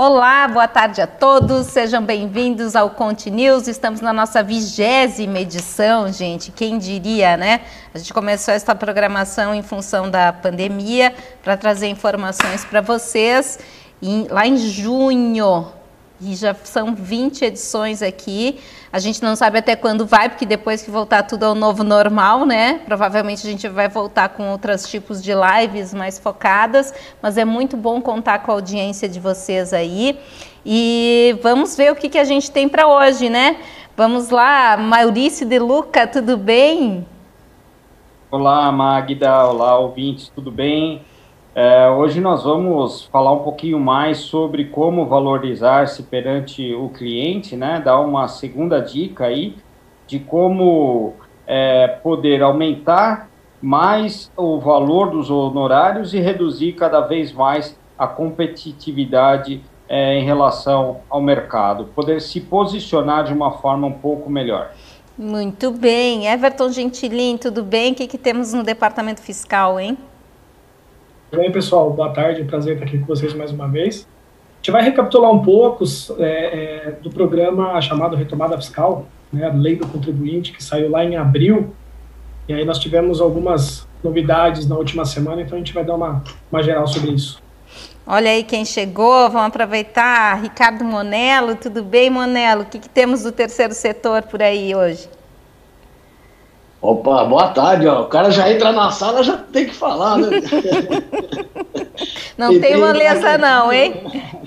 [0.00, 3.66] Olá, boa tarde a todos, sejam bem-vindos ao Conte News.
[3.66, 6.52] Estamos na nossa vigésima edição, gente.
[6.52, 7.62] Quem diria, né?
[7.92, 13.58] A gente começou esta programação em função da pandemia para trazer informações para vocês.
[14.30, 15.66] Lá em junho,
[16.20, 18.58] e já são 20 edições aqui.
[18.92, 22.44] A gente não sabe até quando vai, porque depois que voltar tudo ao novo normal,
[22.44, 22.80] né?
[22.84, 26.92] Provavelmente a gente vai voltar com outros tipos de lives mais focadas,
[27.22, 30.18] mas é muito bom contar com a audiência de vocês aí.
[30.64, 33.56] E vamos ver o que, que a gente tem para hoje, né?
[33.96, 37.06] Vamos lá, Maurício de Luca, tudo bem?
[38.30, 41.02] Olá, Magda, olá, ouvintes, tudo bem?
[41.60, 47.82] É, hoje nós vamos falar um pouquinho mais sobre como valorizar-se perante o cliente, né?
[47.84, 49.56] Dar uma segunda dica aí
[50.06, 51.14] de como
[51.48, 53.28] é, poder aumentar
[53.60, 60.98] mais o valor dos honorários e reduzir cada vez mais a competitividade é, em relação
[61.10, 64.70] ao mercado, poder se posicionar de uma forma um pouco melhor.
[65.18, 66.28] Muito bem.
[66.28, 67.90] Everton Gentilin, tudo bem?
[67.90, 69.98] O que, que temos no departamento fiscal, hein?
[71.30, 71.90] Tudo bem, pessoal?
[71.90, 74.08] Boa tarde, prazer estar aqui com vocês mais uma vez.
[74.54, 75.84] A gente vai recapitular um pouco
[76.18, 81.04] é, é, do programa chamado Retomada Fiscal, né, a Lei do Contribuinte, que saiu lá
[81.04, 81.74] em abril,
[82.48, 86.24] e aí nós tivemos algumas novidades na última semana, então a gente vai dar uma,
[86.50, 87.42] uma geral sobre isso.
[88.06, 90.40] Olha aí quem chegou, vamos aproveitar.
[90.40, 92.62] Ricardo Monelo, tudo bem, Monelo?
[92.62, 95.10] O que, que temos do terceiro setor por aí hoje?
[96.80, 98.02] Opa, boa tarde, ó.
[98.02, 100.28] O cara já entra na sala, já tem que falar, né?
[102.36, 103.94] não tem moleza não, hein?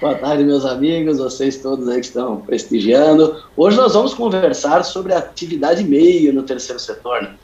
[0.00, 3.42] Boa tarde, meus amigos, vocês todos aí que estão prestigiando.
[3.56, 7.36] Hoje nós vamos conversar sobre a atividade meio no terceiro setor, né?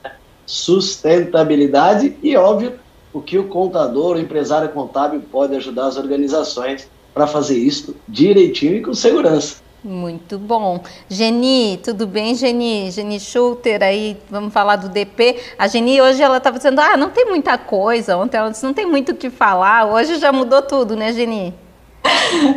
[0.44, 2.74] Sustentabilidade e, óbvio,
[3.14, 8.76] o que o contador, o empresário contábil pode ajudar as organizações para fazer isso direitinho
[8.76, 9.62] e com segurança.
[9.82, 10.82] Muito bom.
[11.08, 12.90] Geni, tudo bem, Geni?
[12.90, 15.36] Geni Schulter, aí vamos falar do DP.
[15.58, 18.16] A Geni hoje ela estava dizendo, ah, não tem muita coisa.
[18.18, 19.86] Ontem ela disse, não tem muito o que falar.
[19.86, 21.54] Hoje já mudou tudo, né, Geni?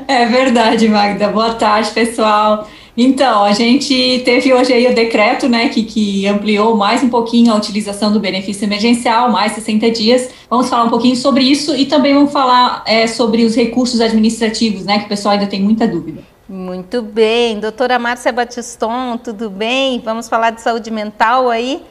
[0.08, 1.30] É verdade, Magda.
[1.30, 2.68] Boa tarde, pessoal.
[2.96, 7.52] Então, a gente teve hoje aí o decreto, né, que, que ampliou mais um pouquinho
[7.52, 10.30] a utilização do benefício emergencial, mais 60 dias.
[10.50, 14.86] Vamos falar um pouquinho sobre isso e também vamos falar é, sobre os recursos administrativos,
[14.86, 16.33] né, que o pessoal ainda tem muita dúvida.
[16.48, 17.60] Muito bem.
[17.60, 20.00] Doutora Márcia Batiston, tudo bem?
[20.00, 21.86] Vamos falar de saúde mental aí?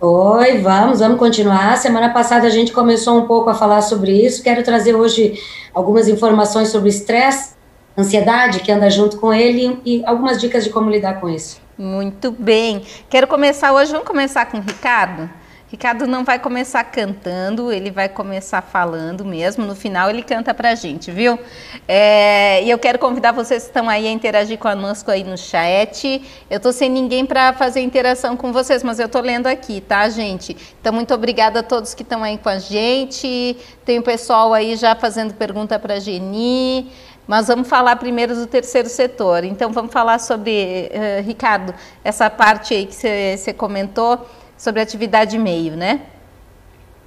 [0.00, 1.76] Oi, vamos, vamos continuar.
[1.76, 4.42] Semana passada a gente começou um pouco a falar sobre isso.
[4.42, 5.38] Quero trazer hoje
[5.74, 7.54] algumas informações sobre estresse,
[7.96, 11.60] ansiedade, que anda junto com ele, e algumas dicas de como lidar com isso.
[11.76, 12.82] Muito bem.
[13.10, 15.28] Quero começar hoje, vamos começar com o Ricardo?
[15.70, 19.66] Ricardo não vai começar cantando, ele vai começar falando mesmo.
[19.66, 21.38] No final ele canta pra gente, viu?
[21.86, 26.22] É, e eu quero convidar vocês que estão aí a interagir conosco aí no chat.
[26.48, 30.08] Eu tô sem ninguém para fazer interação com vocês, mas eu tô lendo aqui, tá,
[30.08, 30.56] gente?
[30.80, 33.54] Então muito obrigada a todos que estão aí com a gente.
[33.84, 36.90] Tem o pessoal aí já fazendo pergunta para Geni.
[37.26, 39.44] Mas vamos falar primeiro do terceiro setor.
[39.44, 44.26] Então vamos falar sobre, uh, Ricardo, essa parte aí que você comentou
[44.58, 46.02] sobre atividade meio, né?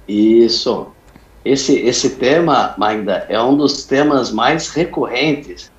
[0.08, 0.88] Isso.
[1.44, 5.70] Esse, esse tema, Magda, é um dos temas mais recorrentes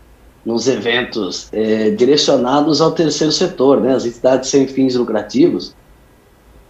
[0.45, 5.73] nos eventos é, direcionados ao terceiro setor, né, as entidades sem fins lucrativos,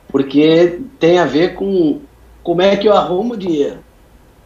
[0.10, 2.02] porque tem a ver com
[2.44, 3.80] como é que eu arrumo dinheiro.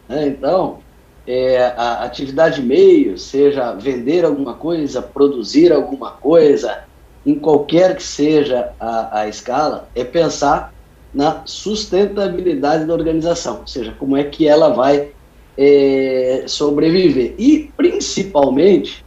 [0.08, 0.28] Né?
[0.28, 0.78] Então,
[1.26, 6.84] é, a atividade meio, seja vender alguma coisa, produzir alguma coisa,
[7.24, 10.72] em qualquer que seja a, a escala, é pensar
[11.12, 15.10] na sustentabilidade da organização, ou seja, como é que ela vai
[15.56, 17.34] é, sobreviver.
[17.38, 19.04] E, principalmente,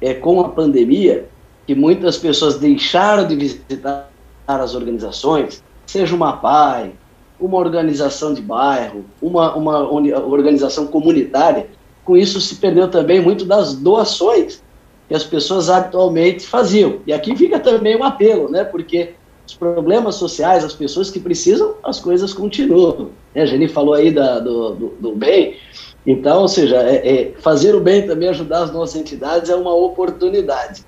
[0.00, 1.28] é, com a pandemia,
[1.66, 4.08] que muitas pessoas deixaram de visitar
[4.46, 6.92] as organizações, seja uma PAI,
[7.38, 11.66] uma organização de bairro, uma, uma organização comunitária,
[12.04, 14.61] com isso se perdeu também muito das doações
[15.12, 17.00] que as pessoas habitualmente faziam.
[17.06, 18.64] E aqui fica também um apelo, né?
[18.64, 19.10] Porque
[19.46, 23.10] os problemas sociais, as pessoas que precisam, as coisas continuam.
[23.34, 23.42] Né?
[23.42, 25.56] A Jenny falou aí da, do, do, do, bem,
[26.06, 29.74] então, ou seja, é, é, fazer o bem também, ajudar as nossas entidades é uma
[29.74, 30.82] oportunidade.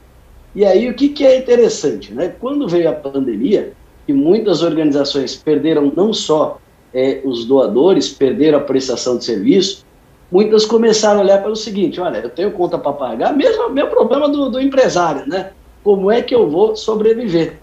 [0.55, 2.15] E aí, o que, que é interessante?
[2.15, 2.35] Né?
[2.41, 3.75] Quando veio a pandemia,
[4.07, 6.59] que muitas organizações perderam não só
[6.95, 9.85] é, os doadores, perderam a prestação de serviço,
[10.31, 14.29] muitas começaram a olhar pelo seguinte: olha, eu tenho conta para pagar, mesmo meu problema
[14.29, 15.51] do, do empresário, né?
[15.83, 17.59] Como é que eu vou sobreviver?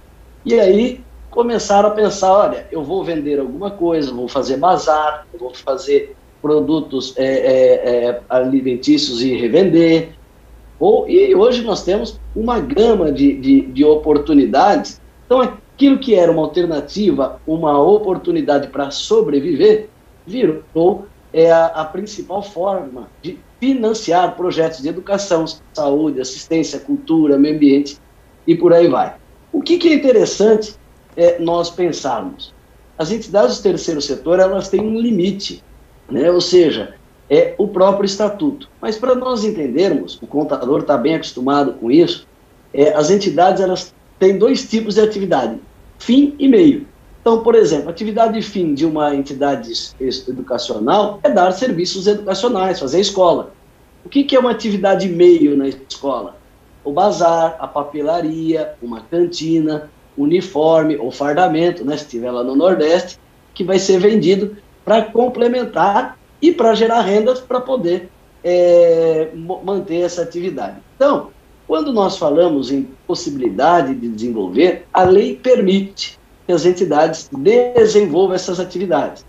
[0.46, 5.54] E aí começaram a pensar: olha, eu vou vender alguma coisa, vou fazer bazar, vou
[5.54, 10.10] fazer produtos é, é, é, alimentícios e revender.
[10.80, 15.00] Ou, e hoje nós temos uma gama de, de, de oportunidades.
[15.26, 19.90] Então, aquilo que era uma alternativa, uma oportunidade para sobreviver,
[20.26, 27.56] virou é, a, a principal forma de financiar projetos de educação, saúde, assistência, cultura, meio
[27.56, 27.98] ambiente
[28.46, 29.16] e por aí vai.
[29.52, 30.76] O que, que é interessante
[31.16, 32.54] é nós pensarmos?
[32.98, 35.64] As entidades do terceiro setor elas têm um limite,
[36.10, 36.30] né?
[36.32, 36.96] ou seja,
[37.30, 38.70] é o próprio estatuto.
[38.82, 42.28] Mas para nós entendermos, o contador está bem acostumado com isso,
[42.74, 45.60] é, as entidades elas têm dois tipos de atividade,
[45.98, 46.88] fim e meio.
[47.22, 49.72] Então, por exemplo, a atividade fim de uma entidade
[50.28, 53.54] educacional é dar serviços educacionais, fazer escola.
[54.04, 56.36] O que, que é uma atividade meio na escola?
[56.84, 63.20] O bazar, a papelaria, uma cantina, uniforme ou fardamento, né, se estiver lá no Nordeste,
[63.54, 68.10] que vai ser vendido para complementar e para gerar rendas para poder
[68.44, 69.30] é,
[69.64, 70.78] manter essa atividade.
[70.96, 71.30] Então,
[71.68, 78.60] quando nós falamos em possibilidade de desenvolver, a lei permite que as entidades desenvolvam essas
[78.60, 79.26] atividades.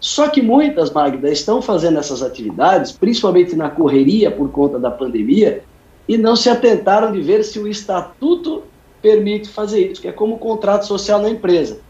[0.00, 5.62] Só que muitas, Magda, estão fazendo essas atividades, principalmente na correria por conta da pandemia,
[6.06, 8.62] e não se atentaram de ver se o estatuto
[9.00, 11.80] permite fazer isso, que é como contrato social na empresa.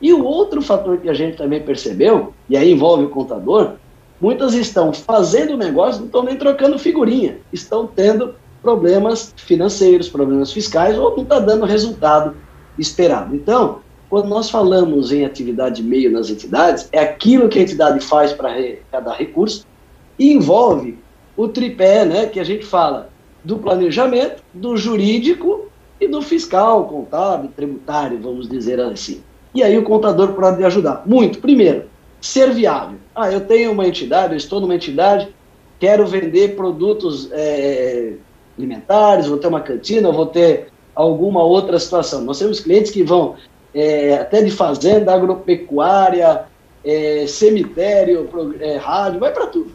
[0.00, 3.72] E o outro fator que a gente também percebeu, e aí envolve o contador,
[4.20, 10.98] muitas estão fazendo negócio, não estão nem trocando figurinha, estão tendo problemas financeiros, problemas fiscais,
[10.98, 12.34] ou não está dando o resultado
[12.78, 13.34] esperado.
[13.34, 13.80] Então,
[14.10, 18.50] quando nós falamos em atividade meio nas entidades, é aquilo que a entidade faz para
[18.50, 19.64] arrecadar recursos
[20.18, 20.98] e envolve
[21.36, 23.08] o tripé, né, que a gente fala
[23.44, 25.68] do planejamento, do jurídico
[26.00, 29.22] e do fiscal, contábil, tributário, vamos dizer assim.
[29.54, 31.04] E aí o contador pode ajudar.
[31.06, 31.38] Muito.
[31.38, 31.84] Primeiro,
[32.20, 32.98] ser viável.
[33.14, 35.28] Ah, eu tenho uma entidade, eu estou numa entidade,
[35.78, 38.14] quero vender produtos é,
[38.58, 42.22] alimentares, vou ter uma cantina, vou ter alguma outra situação.
[42.22, 43.36] Nós temos clientes que vão
[43.74, 46.44] é, até de fazenda, agropecuária,
[46.84, 48.28] é, cemitério,
[48.60, 49.72] é, rádio, vai para tudo.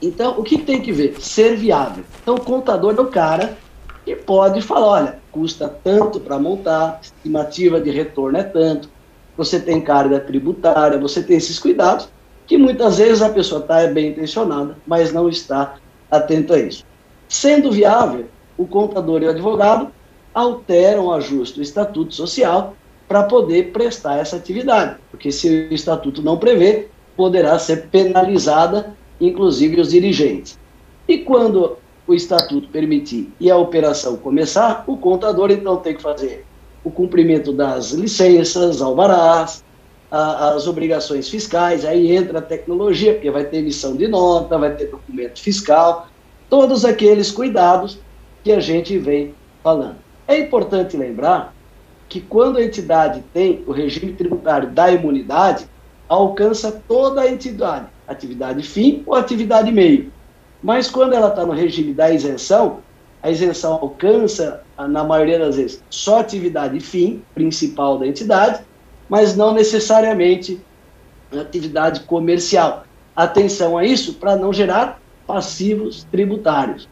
[0.00, 1.16] Então, o que, tem que ver?
[1.20, 2.04] Ser viável.
[2.22, 3.56] Então, o contador é o cara
[4.04, 8.88] que pode falar, olha, custa tanto para montar, estimativa de retorno é tanto,
[9.36, 12.08] você tem carga tributária, você tem esses cuidados,
[12.46, 15.76] que muitas vezes a pessoa está bem intencionada, mas não está
[16.10, 16.84] atento a isso.
[17.26, 18.26] Sendo viável,
[18.58, 19.90] o contador e o advogado
[20.34, 22.76] alteram, ajustam o estatuto social
[23.08, 29.80] para poder prestar essa atividade, porque se o estatuto não prevê, poderá ser penalizada, inclusive
[29.80, 30.58] os dirigentes.
[31.06, 36.44] E quando o estatuto permitir e a operação começar, o contador então tem que fazer
[36.82, 39.64] o cumprimento das licenças, alvarás,
[40.10, 44.74] a, as obrigações fiscais, aí entra a tecnologia, porque vai ter emissão de nota, vai
[44.74, 46.08] ter documento fiscal,
[46.50, 47.98] todos aqueles cuidados
[48.42, 49.96] que a gente vem falando.
[50.28, 51.53] É importante lembrar
[52.14, 55.66] que quando a entidade tem o regime tributário da imunidade,
[56.08, 60.12] alcança toda a entidade, atividade fim ou atividade meio.
[60.62, 62.78] Mas quando ela está no regime da isenção,
[63.20, 68.62] a isenção alcança, na maioria das vezes, só atividade fim, principal da entidade,
[69.08, 70.60] mas não necessariamente
[71.32, 72.84] atividade comercial.
[73.16, 76.88] Atenção a isso para não gerar passivos tributários.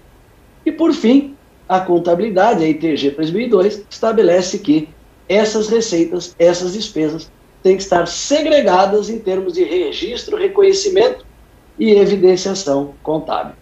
[0.67, 1.37] E, por fim,
[1.69, 4.89] a contabilidade, a ITG 2002, estabelece que
[5.33, 7.31] essas receitas, essas despesas,
[7.63, 11.25] têm que estar segregadas em termos de registro, reconhecimento
[11.79, 13.55] e evidenciação contábil.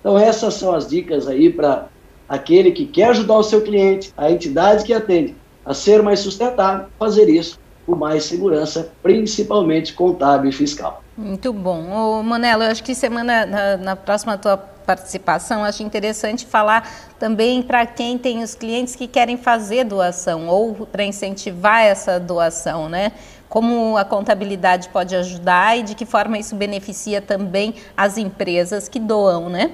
[0.00, 1.88] Então, essas são as dicas aí para
[2.28, 6.86] aquele que quer ajudar o seu cliente, a entidade que atende, a ser mais sustentável,
[6.98, 11.02] fazer isso com mais segurança, principalmente contábil e fiscal.
[11.16, 11.90] Muito bom.
[11.90, 14.56] Ô, Manela, eu acho que semana, na, na próxima tua
[14.88, 20.86] participação, acho interessante falar também para quem tem os clientes que querem fazer doação ou
[20.86, 23.12] para incentivar essa doação, né?
[23.50, 28.98] Como a contabilidade pode ajudar e de que forma isso beneficia também as empresas que
[28.98, 29.72] doam, né?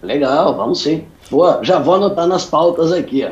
[0.00, 1.04] Legal, vamos sim.
[1.28, 3.24] Boa, já vou anotar nas pautas aqui.
[3.24, 3.30] Ó.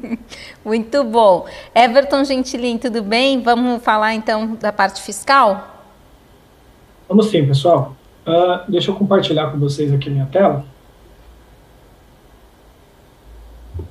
[0.64, 1.44] Muito bom.
[1.74, 3.42] Everton Gentilin, tudo bem?
[3.42, 5.76] Vamos falar então da parte fiscal?
[7.06, 7.99] Vamos sim, pessoal.
[8.26, 10.64] Uh, deixa eu compartilhar com vocês aqui minha tela.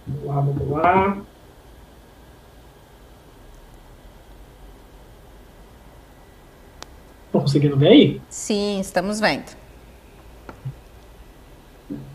[0.07, 1.17] Vamos lá, vamos lá.
[7.25, 8.21] Estão conseguindo ver aí?
[8.29, 9.57] Sim, estamos vendo.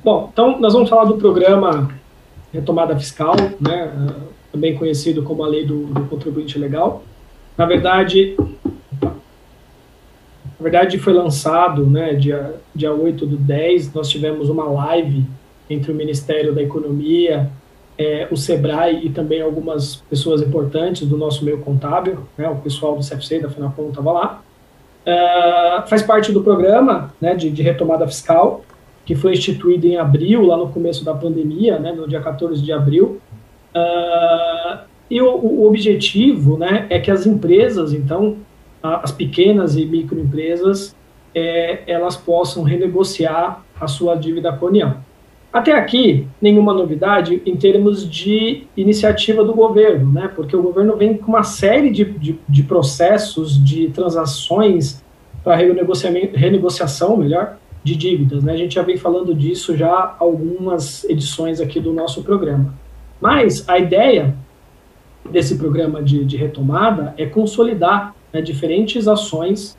[0.03, 1.89] Bom, então nós vamos falar do programa
[2.53, 3.93] Retomada Fiscal, né,
[4.53, 7.03] também conhecido como a Lei do, do Contribuinte Legal.
[7.57, 8.37] Na verdade,
[10.63, 15.27] verdade, foi lançado, né, dia, dia 8 do 10, nós tivemos uma live
[15.69, 17.51] entre o Ministério da Economia,
[17.97, 22.97] é, o SEBRAE e também algumas pessoas importantes do nosso meio contábil, né, o pessoal
[22.97, 24.43] do CFC, da FINAPOM estava lá.
[25.05, 28.65] Uh, faz parte do programa né, de, de, retomada fiscal,
[29.05, 32.73] que foi instituído em abril, lá no começo da pandemia, né, no dia 14 de
[32.73, 33.21] abril.
[33.75, 34.79] Uh,
[35.11, 38.39] e o, o, objetivo né, é que as empresas, então,
[38.85, 40.95] as pequenas e microempresas,
[41.35, 44.97] é, elas possam renegociar a sua dívida com a União.
[45.51, 50.29] Até aqui, nenhuma novidade em termos de iniciativa do governo, né?
[50.35, 55.03] porque o governo vem com uma série de, de, de processos, de transações
[55.43, 58.43] para renegociação, melhor, de dívidas.
[58.43, 58.53] Né?
[58.53, 62.75] A gente já vem falando disso já algumas edições aqui do nosso programa.
[63.21, 64.35] Mas a ideia
[65.31, 69.79] desse programa de, de retomada é consolidar né, diferentes ações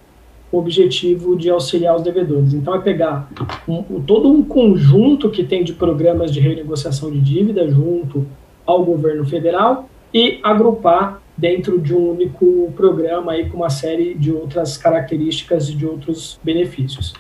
[0.52, 2.54] o objetivo de auxiliar os devedores.
[2.54, 3.30] Então, é pegar
[3.68, 8.26] um, todo um conjunto que tem de programas de renegociação de dívida junto
[8.66, 14.32] ao governo federal e agrupar dentro de um único programa aí com uma série de
[14.32, 17.14] outras características e de outros benefícios.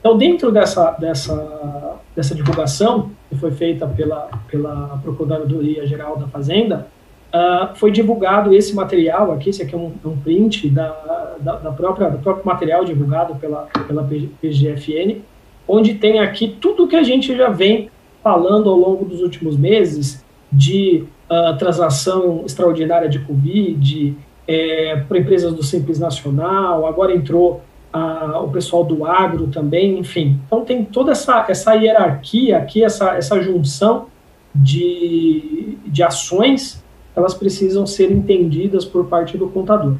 [0.00, 6.88] Então, dentro dessa, dessa, dessa divulgação que foi feita pela, pela Procuradoria Geral da Fazenda,
[7.32, 11.56] Uh, foi divulgado esse material aqui, esse aqui é um, é um print da, da,
[11.56, 15.22] da, própria, do próprio material divulgado pela, pela PGFN,
[15.66, 17.88] onde tem aqui tudo que a gente já vem
[18.22, 20.22] falando ao longo dos últimos meses
[20.52, 24.14] de uh, transação extraordinária de Covid,
[24.46, 27.62] é, para empresas do Simples Nacional, agora entrou
[27.94, 30.38] uh, o pessoal do agro também, enfim.
[30.46, 34.06] Então tem toda essa, essa hierarquia aqui, essa, essa junção
[34.54, 36.81] de, de ações
[37.14, 39.94] elas precisam ser entendidas por parte do contador.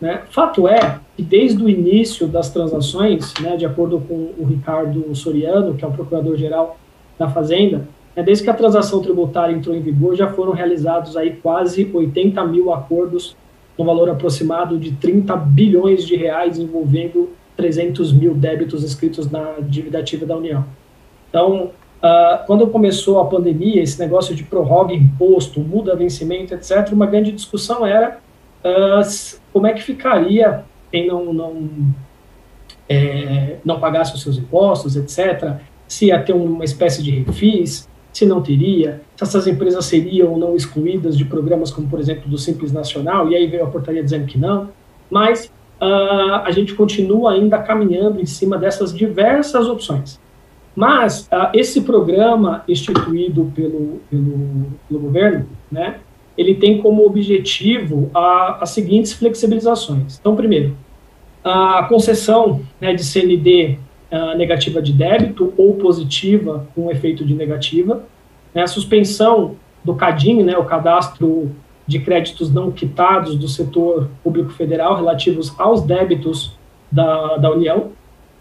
[0.00, 0.22] Né?
[0.30, 5.74] Fato é que desde o início das transações, né, de acordo com o Ricardo Soriano,
[5.74, 6.76] que é o procurador-geral
[7.18, 11.36] da Fazenda, né, desde que a transação tributária entrou em vigor, já foram realizados aí
[11.36, 13.36] quase 80 mil acordos
[13.78, 19.98] no valor aproximado de 30 bilhões de reais envolvendo 300 mil débitos inscritos na dívida
[19.98, 20.64] ativa da União.
[21.28, 21.70] Então,
[22.02, 27.30] Uh, quando começou a pandemia, esse negócio de prorroga imposto, muda vencimento, etc., uma grande
[27.30, 28.18] discussão era
[28.64, 31.70] uh, como é que ficaria quem não, não,
[32.88, 35.56] é, não pagasse os seus impostos, etc.,
[35.86, 40.38] se ia ter uma espécie de refis, se não teria, se essas empresas seriam ou
[40.38, 44.02] não excluídas de programas como, por exemplo, do Simples Nacional, e aí veio a portaria
[44.02, 44.68] dizendo que não,
[45.08, 45.46] mas
[45.80, 50.20] uh, a gente continua ainda caminhando em cima dessas diversas opções.
[50.74, 55.96] Mas uh, esse programa instituído pelo, pelo, pelo, governo, né,
[56.36, 60.18] ele tem como objetivo a, as seguintes flexibilizações.
[60.18, 60.74] Então, primeiro,
[61.44, 63.78] a concessão né, de CND
[64.10, 68.04] uh, ah, negativa de débito ou positiva com efeito de negativa,
[68.54, 71.50] né, a suspensão do CADIM, né, o Cadastro
[71.86, 76.56] de Créditos Não Quitados do Setor Público Federal relativos aos débitos
[76.90, 77.90] da, da União,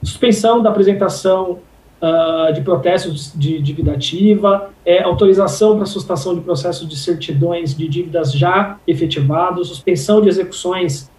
[0.04, 1.60] suspensão da apresentação
[2.02, 7.88] uh, de protestos de dívida ativa, é, autorização para sustação de processos de certidões de
[7.88, 11.10] dívidas já efetivados, suspensão de execuções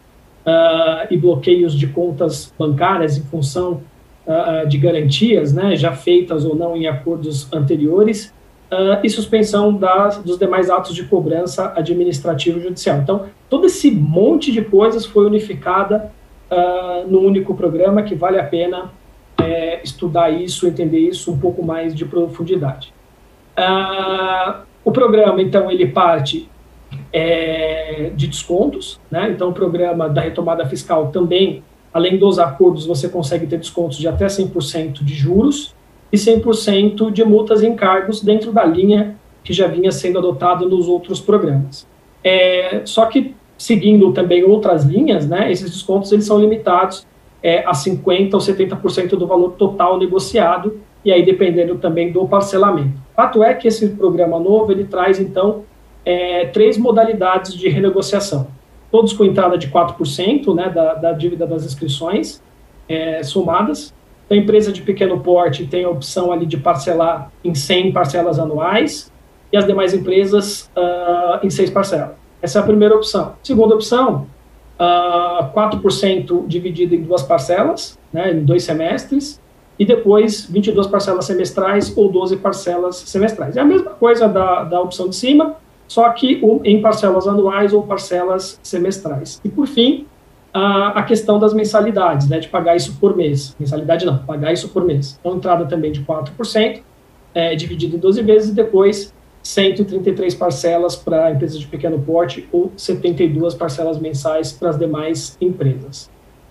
[0.45, 3.83] uh, e bloqueios de contas bancárias em função
[4.27, 8.33] uh, de garantias, né, já feitas ou não em acordos anteriores,
[9.03, 13.01] e suspensão das, dos demais atos de cobrança administrativo e judicial.
[13.01, 16.11] Então, todo esse monte de coisas foi unificada
[17.07, 18.91] no único programa que vale a pena
[19.41, 22.93] é, estudar isso, entender isso um pouco mais de profundidade.
[23.57, 26.49] Ah, o programa, então, ele parte
[27.13, 29.31] é, de descontos, né?
[29.31, 31.63] Então, o programa da retomada fiscal também,
[31.93, 35.75] além dos acordos, você consegue ter descontos de até 100% de juros
[36.13, 40.89] e 100% de multas e encargos dentro da linha que já vinha sendo adotada nos
[40.89, 41.87] outros programas.
[42.23, 47.07] É, só que, seguindo também outras linhas, né, esses descontos eles são limitados
[47.43, 53.01] é, a 50% ou 70% do valor total negociado, e aí dependendo também do parcelamento.
[53.15, 55.65] Fato é que esse programa novo, ele traz, então,
[56.05, 58.49] é, três modalidades de renegociação.
[58.91, 62.43] Todos com entrada de 4% né, da, da dívida das inscrições
[62.89, 63.93] é, somadas.
[64.31, 69.13] A empresa de pequeno porte tem a opção ali de parcelar em 100 parcelas anuais
[69.53, 72.13] e as demais empresas uh, em seis parcelas.
[72.41, 73.35] Essa é a primeira opção.
[73.43, 74.27] Segunda opção,
[74.79, 79.41] uh, 4% dividido em duas parcelas, né, em dois semestres,
[79.79, 83.57] e depois 22 parcelas semestrais ou 12 parcelas semestrais.
[83.57, 85.57] É a mesma coisa da, da opção de cima,
[85.89, 89.41] só que em parcelas anuais ou parcelas semestrais.
[89.45, 90.07] E por fim,
[90.53, 93.57] a, a questão das mensalidades, né, de pagar isso por mês.
[93.59, 95.19] Mensalidade não, pagar isso por mês.
[95.21, 96.81] Então, entrada também de 4%,
[97.35, 99.13] é, dividido em 12 vezes, e depois
[99.43, 106.11] 133 parcelas para empresas de pequeno porte ou 72 parcelas mensais para as demais empresas.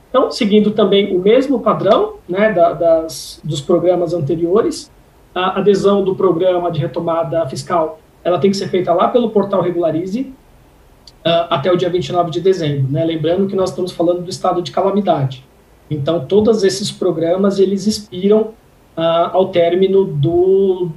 [0.09, 4.91] Então, seguindo também o mesmo padrão né, da, das, dos programas anteriores,
[5.33, 9.61] a adesão do programa de retomada fiscal ela tem que ser feita lá pelo portal
[9.61, 10.21] Regularize
[11.25, 12.91] uh, até o dia 29 de dezembro.
[12.91, 13.03] Né?
[13.03, 15.45] Lembrando que nós estamos falando do estado de calamidade.
[15.89, 18.53] Então, todos esses programas eles expiram
[18.97, 20.89] uh, ao término do,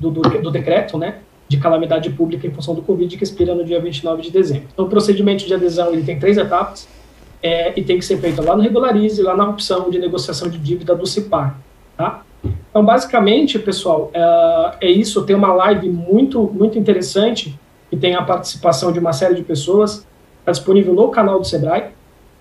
[0.00, 3.64] do, do, do decreto né, de calamidade pública em função do Covid, que expira no
[3.64, 4.68] dia 29 de dezembro.
[4.72, 6.88] Então, o procedimento de adesão ele tem três etapas
[7.42, 10.58] é, e tem que ser feito lá no Regularize, lá na opção de negociação de
[10.58, 11.58] dívida do CIPAR,
[11.96, 12.22] tá?
[12.70, 15.22] Então, basicamente, pessoal, é, é isso.
[15.24, 17.58] Tem uma live muito, muito interessante
[17.90, 20.06] que tem a participação de uma série de pessoas.
[20.40, 21.90] Está disponível no canal do Sebrae.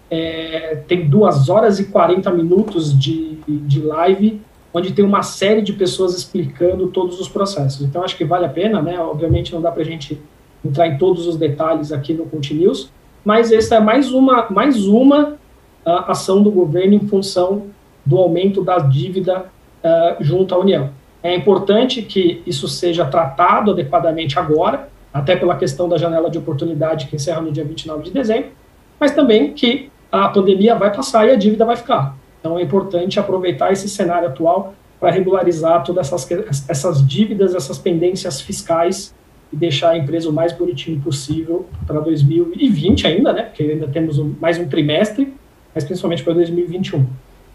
[0.10, 4.42] É, tem duas horas e 40 minutos de, de live,
[4.74, 7.82] onde tem uma série de pessoas explicando todos os processos.
[7.82, 9.00] Então, acho que vale a pena, né?
[9.00, 10.20] Obviamente, não dá para a gente
[10.66, 12.90] entrar em todos os detalhes aqui no Continuous,
[13.24, 15.38] mas essa é mais uma, mais uma
[15.86, 17.68] uh, ação do governo em função
[18.06, 19.46] do aumento da dívida
[19.84, 20.90] uh, junto à União.
[21.22, 27.08] É importante que isso seja tratado adequadamente agora, até pela questão da janela de oportunidade
[27.08, 28.50] que encerra no dia 29 de dezembro,
[29.00, 32.16] mas também que a pandemia vai passar e a dívida vai ficar.
[32.44, 38.42] Então é importante aproveitar esse cenário atual para regularizar todas essas, essas dívidas, essas pendências
[38.42, 39.16] fiscais
[39.52, 43.44] e deixar a empresa o mais bonitinho possível para 2020 ainda, né?
[43.44, 45.34] Porque ainda temos um, mais um trimestre,
[45.74, 47.06] mas principalmente para 2021.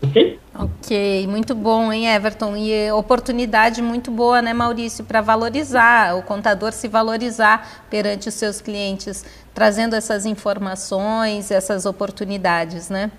[0.01, 0.39] Ok?
[0.55, 2.57] Ok, muito bom, hein, Everton?
[2.57, 8.63] E oportunidade muito boa, né, Maurício, para valorizar, o contador se valorizar perante os seus
[8.63, 13.11] clientes, trazendo essas informações, essas oportunidades, né?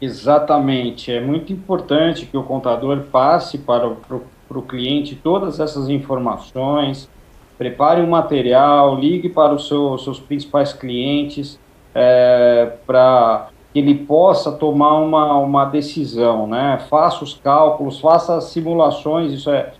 [0.00, 1.12] Exatamente.
[1.12, 7.08] É muito importante que o contador passe para o, para o cliente todas essas informações,
[7.56, 11.58] prepare um material, ligue para os seu, seus principais clientes
[11.94, 16.84] é, para que ele possa tomar uma, uma decisão, né?
[16.88, 19.72] Faça os cálculos, faça as simulações, isso, é,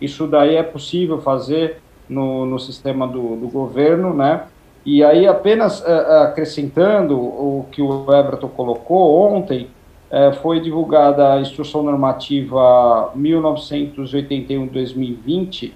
[0.00, 4.46] isso daí é possível fazer no, no sistema do, do governo, né?
[4.84, 9.68] E aí, apenas é, acrescentando o que o Everton colocou ontem,
[10.10, 15.72] é, foi divulgada a Instrução Normativa 1981-2020,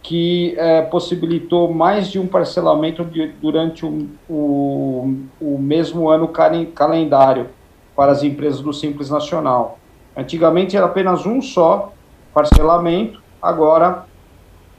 [0.00, 0.56] que
[0.90, 7.48] possibilitou mais de um parcelamento de, durante o, o, o, mesmo ano calendário
[7.94, 9.78] para as empresas do Simples Nacional.
[10.16, 11.92] Antigamente era apenas um só
[12.32, 14.06] parcelamento, agora,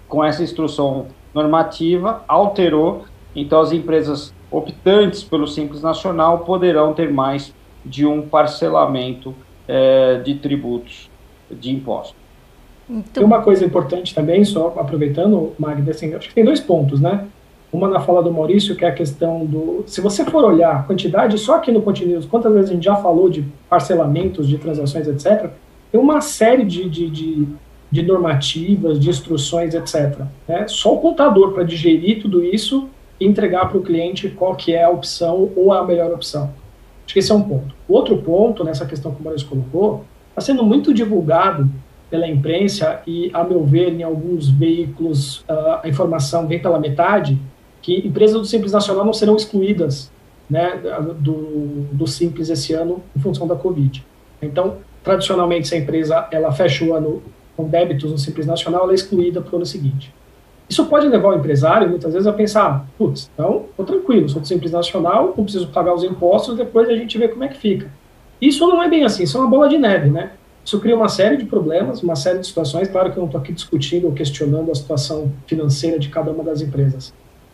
[0.07, 3.03] com essa instrução normativa, alterou,
[3.35, 7.53] então as empresas optantes pelo Simples Nacional poderão ter mais
[7.85, 9.33] de um parcelamento
[9.67, 11.09] é, de tributos
[11.49, 12.15] de impostos.
[12.87, 13.11] Muito...
[13.11, 17.27] Tem uma coisa importante também, só aproveitando, Magda, assim, acho que tem dois pontos, né?
[17.71, 19.83] Uma na fala do Maurício, que é a questão do.
[19.85, 22.95] Se você for olhar a quantidade, só aqui no Continuous, quantas vezes a gente já
[22.95, 25.51] falou de parcelamentos, de transações, etc.,
[25.91, 27.47] tem uma série de, de, de,
[27.91, 30.19] de normativas, de instruções, etc.
[30.47, 30.67] Né?
[30.67, 32.89] Só o contador para digerir tudo isso
[33.19, 36.53] entregar para o cliente qual que é a opção ou a melhor opção.
[37.05, 37.73] Acho que esse é um ponto.
[37.87, 41.69] O outro ponto, nessa questão que o Maurício colocou, está sendo muito divulgado
[42.09, 47.37] pela imprensa e, a meu ver, em alguns veículos, uh, a informação vem pela metade,
[47.81, 50.11] que empresas do Simples Nacional não serão excluídas
[50.49, 50.79] né,
[51.19, 54.03] do, do Simples esse ano em função da Covid.
[54.41, 57.21] Então, tradicionalmente, se a empresa ela fecha o ano
[57.55, 60.13] com débitos no Simples Nacional, ela é excluída para o ano seguinte.
[60.69, 64.71] Isso pode levar o empresário, muitas vezes, a pensar, putz, então, estou tranquilo, sou Simples
[64.71, 67.89] Nacional, não preciso pagar os impostos, depois a gente vê como é que fica.
[68.39, 70.31] Isso não é bem assim, isso é uma bola de neve, né?
[70.63, 72.87] Isso cria uma série de problemas, uma série de situações.
[72.87, 76.43] Claro que eu não estou aqui discutindo ou questionando a situação financeira de cada uma
[76.43, 77.11] das empresas.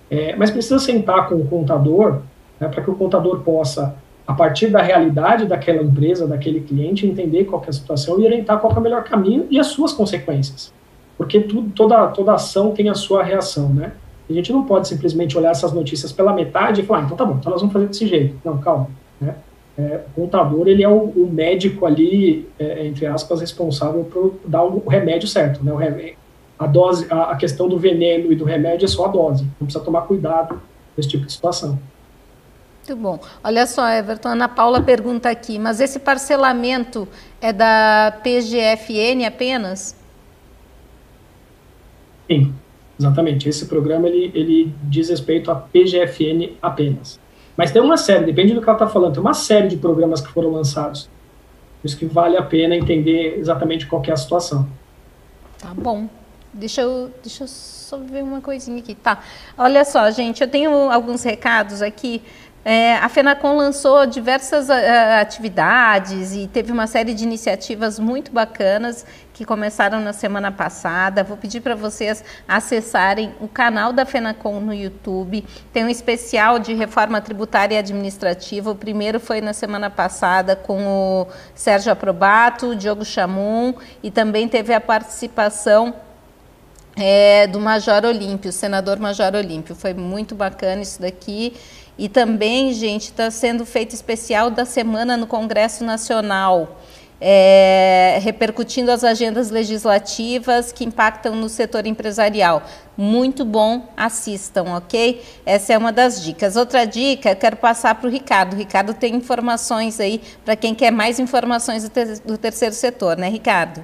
[0.10, 2.22] É, mas precisa sentar com o contador
[2.60, 3.96] né, para que o contador possa,
[4.28, 8.60] a partir da realidade daquela empresa, daquele cliente, entender qual é a situação e orientar
[8.60, 10.74] qual é o melhor caminho e as suas consequências.
[11.18, 13.94] Porque tudo, toda, toda ação tem a sua reação, né?
[14.30, 17.26] A gente não pode simplesmente olhar essas notícias pela metade e falar, ah, então tá
[17.26, 18.36] bom, então nós vamos fazer desse jeito.
[18.44, 18.90] Não, calma.
[19.22, 19.36] Né?
[19.78, 24.64] É, o contador ele é o, o médico ali, é, entre aspas, responsável por dar
[24.64, 25.72] o remédio certo, né?
[25.72, 26.18] O remédio,
[26.58, 29.44] a dose, a, a, questão do veneno e do remédio é só a dose.
[29.60, 31.78] Não precisa tomar cuidado com esse tipo de situação.
[32.88, 33.20] Muito bom.
[33.44, 37.08] Olha só, Everton, Ana Paula pergunta aqui, mas esse parcelamento
[37.42, 39.96] é da PGFN apenas?
[42.28, 42.54] Sim,
[43.00, 43.48] exatamente.
[43.48, 47.20] Esse programa ele, ele diz respeito à PGFN apenas.
[47.58, 50.22] Mas tem uma série, depende do que ela está falando, tem uma série de programas
[50.22, 51.10] que foram lançados.
[51.82, 54.68] Por isso que vale a pena entender exatamente qual é a situação.
[55.60, 56.08] Tá bom.
[56.52, 58.96] Deixa eu, deixa eu só ver uma coisinha aqui.
[58.96, 59.22] Tá.
[59.58, 62.22] Olha só, gente, eu tenho alguns recados aqui.
[62.64, 69.06] É, a FENACOM lançou diversas uh, atividades e teve uma série de iniciativas muito bacanas
[69.36, 71.22] que começaram na semana passada.
[71.22, 75.46] Vou pedir para vocês acessarem o canal da FENACOM no YouTube.
[75.74, 78.72] Tem um especial de reforma tributária e administrativa.
[78.72, 84.48] O primeiro foi na semana passada com o Sérgio Aprobato, o Diogo Chamum e também
[84.48, 85.94] teve a participação
[86.96, 89.76] é, do Major Olímpio, senador Major Olímpio.
[89.76, 91.54] Foi muito bacana isso daqui.
[91.98, 96.80] E também, gente, está sendo feito especial da semana no Congresso Nacional,
[97.28, 102.62] é, repercutindo as agendas legislativas que impactam no setor empresarial.
[102.96, 105.24] Muito bom, assistam, ok?
[105.44, 106.56] Essa é uma das dicas.
[106.56, 108.56] Outra dica, eu quero passar para o Ricardo.
[108.56, 113.28] Ricardo tem informações aí para quem quer mais informações do, ter do terceiro setor, né,
[113.28, 113.84] Ricardo?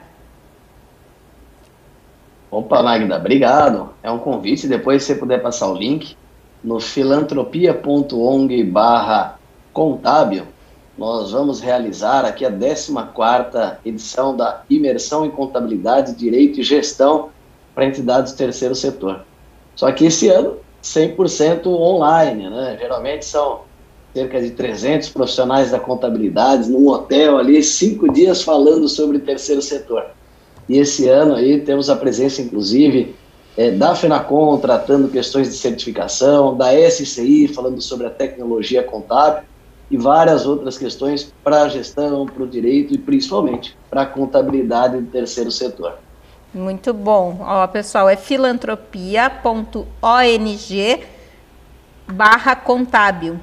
[2.52, 3.90] Opa, Magda, obrigado.
[4.04, 4.68] É um convite.
[4.68, 6.16] Depois, se você puder passar o link,
[6.64, 9.40] no filantropia.ong barra
[9.74, 10.46] contábil,
[11.02, 17.30] nós vamos realizar aqui a 14ª edição da Imersão em Contabilidade, Direito e Gestão
[17.74, 19.22] para entidades do terceiro setor.
[19.76, 22.78] Só que esse ano, 100% online, né?
[22.80, 23.62] Geralmente são
[24.14, 30.06] cerca de 300 profissionais da contabilidade num hotel ali, cinco dias falando sobre terceiro setor.
[30.70, 33.16] E esse ano aí temos a presença, inclusive,
[33.58, 39.50] é, da FENACOM tratando questões de certificação, da SCI falando sobre a tecnologia contábil
[39.92, 44.98] e várias outras questões para a gestão, para o direito e principalmente para a contabilidade
[44.98, 45.98] do terceiro setor.
[46.54, 47.40] Muito bom.
[47.42, 51.04] Ó, pessoal, é filantropia.ong
[52.08, 53.40] barra contábil,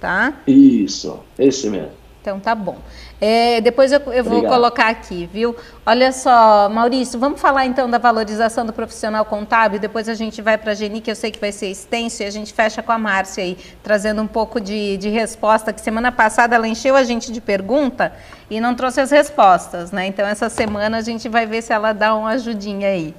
[0.00, 0.32] tá?
[0.46, 1.92] Isso, esse mesmo.
[2.20, 2.78] Então tá bom.
[3.20, 5.56] É, depois eu, eu vou colocar aqui, viu?
[5.86, 10.58] Olha só, Maurício, vamos falar então da valorização do profissional contábil, depois a gente vai
[10.58, 12.92] para a Geni, que eu sei que vai ser extenso, e a gente fecha com
[12.92, 17.04] a Márcia aí, trazendo um pouco de, de resposta, que semana passada ela encheu a
[17.04, 18.12] gente de pergunta
[18.50, 20.06] e não trouxe as respostas, né?
[20.06, 23.14] Então essa semana a gente vai ver se ela dá uma ajudinha aí.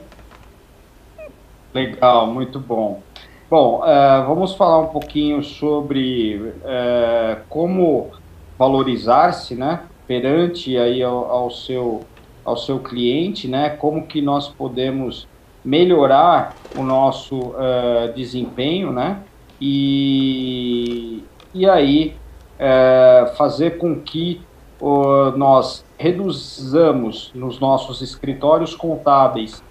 [1.74, 3.02] Legal, muito bom.
[3.50, 8.12] Bom, uh, vamos falar um pouquinho sobre uh, como
[8.58, 12.02] valorizar-se, né, perante aí ao, ao, seu
[12.44, 15.28] ao seu cliente, né, como que nós podemos
[15.64, 19.24] melhorar o nosso uh, desempenho, né,
[19.60, 22.16] e, e aí
[22.60, 24.42] uh, fazer com que
[24.80, 29.64] uh, nós reduzamos nos nossos escritórios contábeis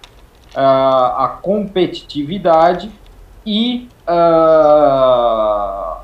[0.57, 2.89] a competitividade
[3.45, 3.89] e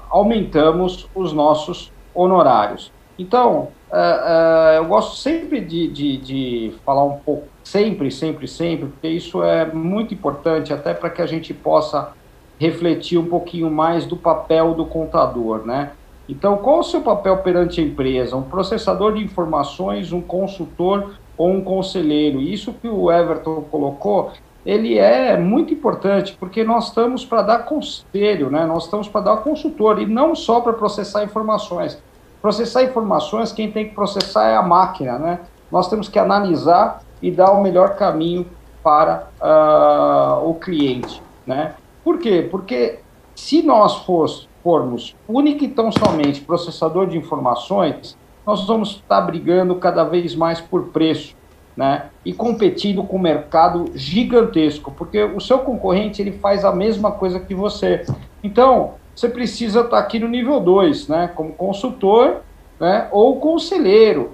[0.10, 2.92] aumentamos os nossos honorários.
[3.18, 8.88] Então, uh, uh, eu gosto sempre de, de, de, falar um pouco, sempre, sempre, sempre,
[8.88, 12.14] porque isso é muito importante até para que a gente possa
[12.60, 15.92] refletir um pouquinho mais do papel do contador, né?
[16.30, 18.38] Então, qual o seu papel perante a empresa?
[18.38, 22.40] Um processador de informações, um consultor ou um conselheiro?
[22.40, 24.32] Isso que o Everton colocou,
[24.66, 28.66] ele é muito importante, porque nós estamos para dar conselho, né?
[28.66, 32.02] nós estamos para dar consultor, e não só para processar informações.
[32.42, 35.40] Processar informações, quem tem que processar é a máquina, né?
[35.72, 38.48] Nós temos que analisar e dar o melhor caminho
[38.84, 41.76] para uh, o cliente, né?
[42.04, 42.48] Por quê?
[42.50, 43.00] Porque
[43.36, 44.28] se nós for,
[44.64, 50.60] formos único e tão somente processador de informações, nós vamos estar brigando cada vez mais
[50.60, 51.36] por preço
[51.76, 52.06] né?
[52.26, 57.40] E competindo com um mercado gigantesco, porque o seu concorrente ele faz a mesma coisa
[57.40, 58.06] que você.
[58.44, 61.32] Então, você precisa estar aqui no nível 2, né?
[61.36, 62.38] Como consultor,
[62.80, 63.08] né?
[63.12, 64.32] Ou conselheiro,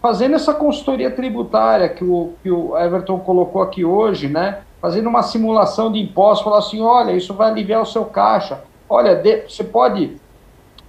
[0.00, 4.58] fazendo essa consultoria tributária que o, que o Everton colocou aqui hoje, né?
[4.80, 8.62] Fazendo uma simulação de impostos, falar assim, olha, isso vai aliviar o seu caixa.
[8.88, 10.16] Olha, de, você pode,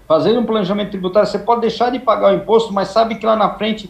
[0.06, 3.38] fazendo um planejamento tributário, você pode deixar de pagar o imposto, mas sabe que lá
[3.38, 3.90] na frente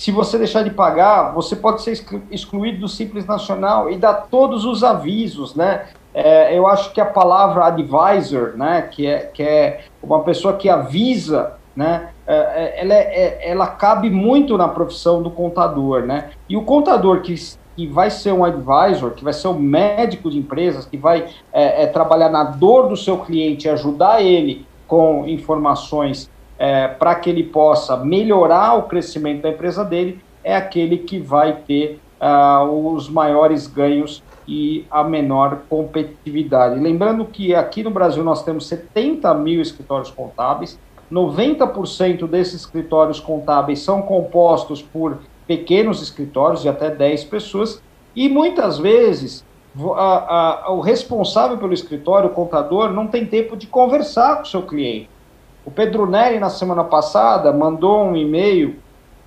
[0.00, 1.92] se você deixar de pagar, você pode ser
[2.30, 5.88] excluído do Simples Nacional e dar todos os avisos, né?
[6.14, 10.70] É, eu acho que a palavra advisor, né, que é, que é uma pessoa que
[10.70, 16.30] avisa, né, é, é ela, é, é, ela cabe muito na profissão do contador, né?
[16.48, 17.34] E o contador que,
[17.76, 21.86] que vai ser um advisor, que vai ser um médico de empresas, que vai é,
[21.88, 26.30] trabalhar na dor do seu cliente, ajudar ele com informações
[26.60, 31.56] é, para que ele possa melhorar o crescimento da empresa dele, é aquele que vai
[31.66, 36.78] ter uh, os maiores ganhos e a menor competitividade.
[36.78, 40.78] Lembrando que aqui no Brasil nós temos 70 mil escritórios contábeis,
[41.10, 47.82] 90% desses escritórios contábeis são compostos por pequenos escritórios de até 10 pessoas,
[48.14, 49.46] e muitas vezes
[49.96, 54.46] a, a, o responsável pelo escritório, o contador, não tem tempo de conversar com o
[54.46, 55.08] seu cliente.
[55.70, 58.80] O Pedro Neri, na semana passada, mandou um e-mail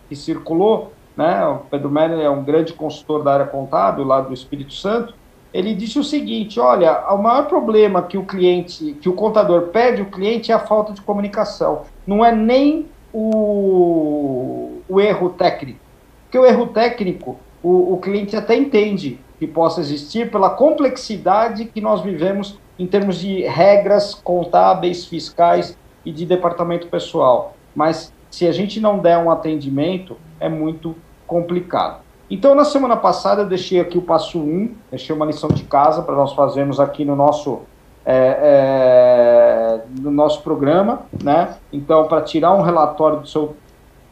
[0.09, 4.33] que circulou né, o Pedro Melli é um grande consultor da área contábil lá do
[4.33, 5.13] Espírito Santo,
[5.53, 10.01] ele disse o seguinte, olha, o maior problema que o cliente, que o contador pede
[10.01, 15.79] o cliente é a falta de comunicação, não é nem o, o erro técnico,
[16.23, 21.79] porque o erro técnico, o, o cliente até entende que possa existir pela complexidade que
[21.79, 28.51] nós vivemos em termos de regras contábeis, fiscais e de departamento pessoal, mas se a
[28.51, 30.95] gente não der um atendimento, é muito
[31.27, 32.01] complicado.
[32.29, 36.01] Então, na semana passada, eu deixei aqui o passo 1, deixei uma lição de casa
[36.01, 37.61] para nós fazermos aqui no nosso,
[38.05, 41.03] é, é, no nosso programa.
[41.23, 41.55] Né?
[41.71, 43.55] Então, para tirar um relatório do seu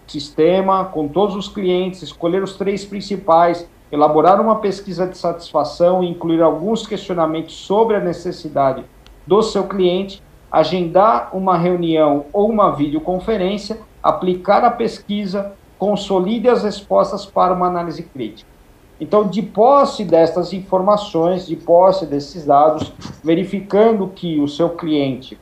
[0.05, 6.09] sistema com todos os clientes, escolher os três principais, elaborar uma pesquisa de satisfação e
[6.09, 8.83] incluir alguns questionamentos sobre a necessidade
[9.25, 17.25] do seu cliente, agendar uma reunião ou uma videoconferência, aplicar a pesquisa, consolide as respostas
[17.25, 18.49] para uma análise crítica.
[18.99, 25.39] Então, de posse destas informações, de posse desses dados, verificando que o seu cliente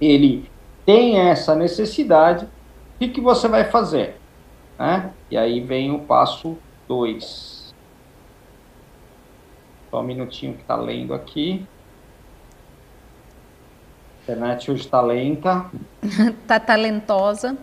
[0.00, 0.48] ele
[0.86, 4.16] tem essa necessidade, o que, que você vai fazer?
[4.78, 5.12] Né?
[5.30, 6.56] E aí vem o passo
[6.86, 7.74] 2.
[9.90, 11.66] Só um minutinho que está lendo aqui.
[14.20, 15.66] A internet hoje está lenta.
[16.02, 17.56] Está talentosa.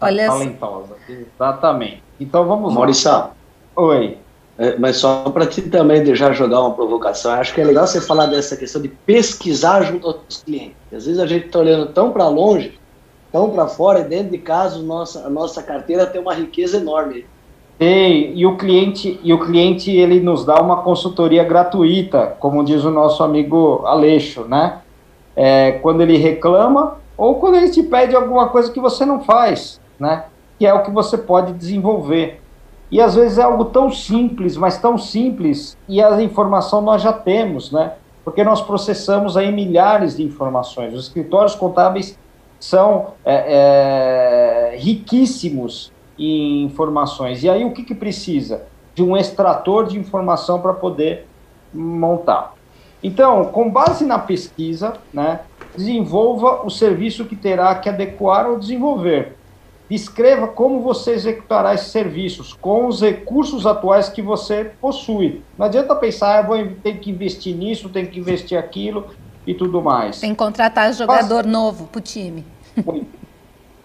[0.00, 2.02] Olha talentosa, exatamente.
[2.20, 3.32] Então vamos Maurício, lá.
[3.76, 4.18] Oi.
[4.56, 8.00] É, mas só para ti também já jogar uma provocação, acho que é legal você
[8.00, 10.76] falar dessa questão de pesquisar junto aos clientes.
[10.92, 12.78] Às vezes a gente está olhando tão para longe,
[13.32, 17.26] tão para fora, e dentro de casa nossa, a nossa carteira tem uma riqueza enorme.
[17.76, 22.84] Tem, e o cliente, e o cliente ele nos dá uma consultoria gratuita, como diz
[22.84, 24.82] o nosso amigo Aleixo, né?
[25.36, 29.80] É, quando ele reclama ou quando ele te pede alguma coisa que você não faz
[29.98, 30.24] né?
[30.58, 32.40] Que é o que você pode desenvolver.
[32.90, 37.12] E às vezes é algo tão simples, mas tão simples, e a informação nós já
[37.12, 37.94] temos, né?
[38.24, 40.94] Porque nós processamos aí milhares de informações.
[40.94, 42.18] Os escritórios contábeis
[42.58, 47.42] são é, é, riquíssimos em informações.
[47.42, 48.64] E aí o que, que precisa?
[48.94, 51.26] De um extrator de informação para poder
[51.72, 52.53] montar.
[53.04, 55.40] Então, com base na pesquisa, né,
[55.76, 59.36] desenvolva o serviço que terá que adequar ou desenvolver.
[59.90, 65.42] Descreva como você executará esses serviços com os recursos atuais que você possui.
[65.58, 69.08] Não adianta pensar, ah, vou ter que investir nisso, tem que investir aquilo
[69.46, 70.20] e tudo mais.
[70.20, 72.42] Tem que contratar jogador novo para o time.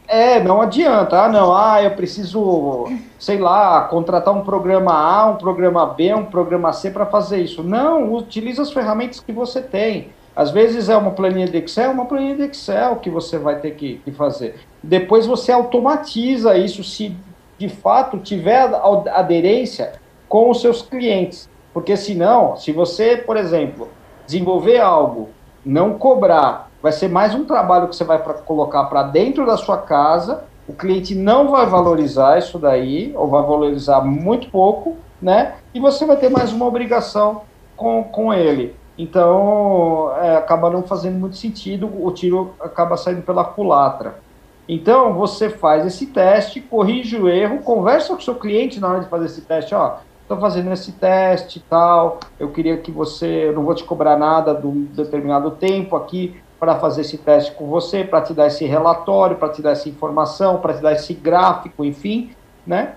[0.09, 1.21] É, não adianta.
[1.21, 2.87] Ah, não, ah, eu preciso,
[3.19, 7.61] sei lá, contratar um programa A, um programa B, um programa C para fazer isso.
[7.61, 10.09] Não, utilize as ferramentas que você tem.
[10.35, 13.75] Às vezes é uma planilha de Excel, uma planilha de Excel que você vai ter
[13.75, 14.55] que, que fazer.
[14.81, 17.15] Depois você automatiza isso se
[17.59, 18.67] de fato tiver
[19.13, 19.93] aderência
[20.27, 21.47] com os seus clientes.
[21.71, 23.89] Porque senão, se você, por exemplo,
[24.25, 25.29] desenvolver algo,
[25.63, 29.57] não cobrar, vai ser mais um trabalho que você vai pra, colocar para dentro da
[29.57, 35.55] sua casa, o cliente não vai valorizar isso daí, ou vai valorizar muito pouco, né?
[35.73, 37.41] E você vai ter mais uma obrigação
[37.75, 38.75] com, com ele.
[38.97, 44.19] Então, é, acaba não fazendo muito sentido, o tiro acaba saindo pela culatra.
[44.67, 48.99] Então, você faz esse teste, corrige o erro, conversa com o seu cliente na hora
[48.99, 53.47] de fazer esse teste, ó, estou fazendo esse teste e tal, eu queria que você,
[53.47, 57.53] eu não vou te cobrar nada de um determinado tempo aqui para fazer esse teste
[57.53, 60.91] com você, para te dar esse relatório, para te dar essa informação, para te dar
[60.91, 62.31] esse gráfico, enfim,
[62.67, 62.95] né?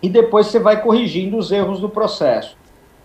[0.00, 2.56] E depois você vai corrigindo os erros do processo.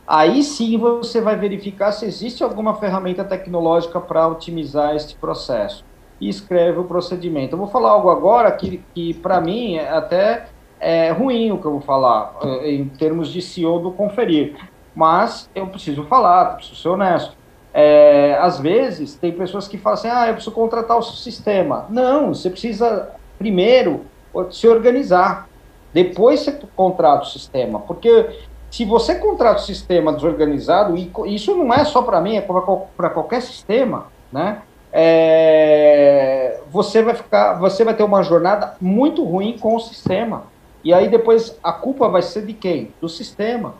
[0.05, 5.83] Aí sim você vai verificar se existe alguma ferramenta tecnológica para otimizar este processo.
[6.21, 7.53] E escreve o procedimento.
[7.53, 10.45] Eu vou falar algo agora que, que para mim, é até
[10.79, 14.55] é ruim o que eu vou falar, é, em termos de CEO do Conferir.
[14.93, 17.35] Mas eu preciso falar, preciso ser honesto.
[17.73, 21.87] É, às vezes, tem pessoas que falam assim, ah, eu preciso contratar o sistema.
[21.89, 23.09] Não, você precisa
[23.39, 24.05] primeiro
[24.51, 25.49] se organizar.
[25.91, 27.79] Depois você contrata o sistema.
[27.79, 28.29] Porque
[28.69, 33.09] se você contrata o sistema desorganizado, e isso não é só para mim, é para
[33.09, 34.61] qualquer sistema, né?
[34.91, 40.43] É, você vai ficar, você vai ter uma jornada muito ruim com o sistema.
[40.83, 42.93] E aí depois a culpa vai ser de quem?
[43.01, 43.75] Do sistema.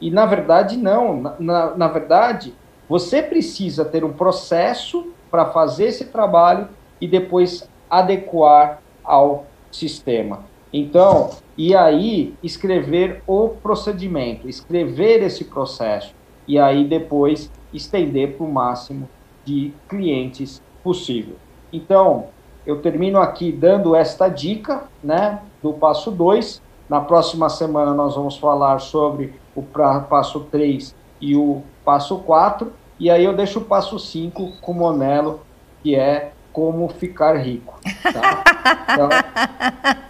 [0.00, 1.20] E na verdade, não.
[1.20, 2.54] Na, na, na verdade,
[2.92, 6.68] você precisa ter um processo para fazer esse trabalho
[7.00, 10.40] e depois adequar ao sistema.
[10.70, 16.14] Então, e aí escrever o procedimento, escrever esse processo
[16.46, 19.08] e aí depois estender para o máximo
[19.42, 21.36] de clientes possível.
[21.72, 22.26] Então,
[22.66, 26.60] eu termino aqui dando esta dica, né, do passo 2.
[26.90, 33.10] Na próxima semana nós vamos falar sobre o passo 3 e o passo 4, e
[33.10, 35.44] aí eu deixo o passo 5 com o Monelo,
[35.82, 37.78] que é como ficar rico.
[38.12, 38.44] Tá?
[38.92, 39.08] Então,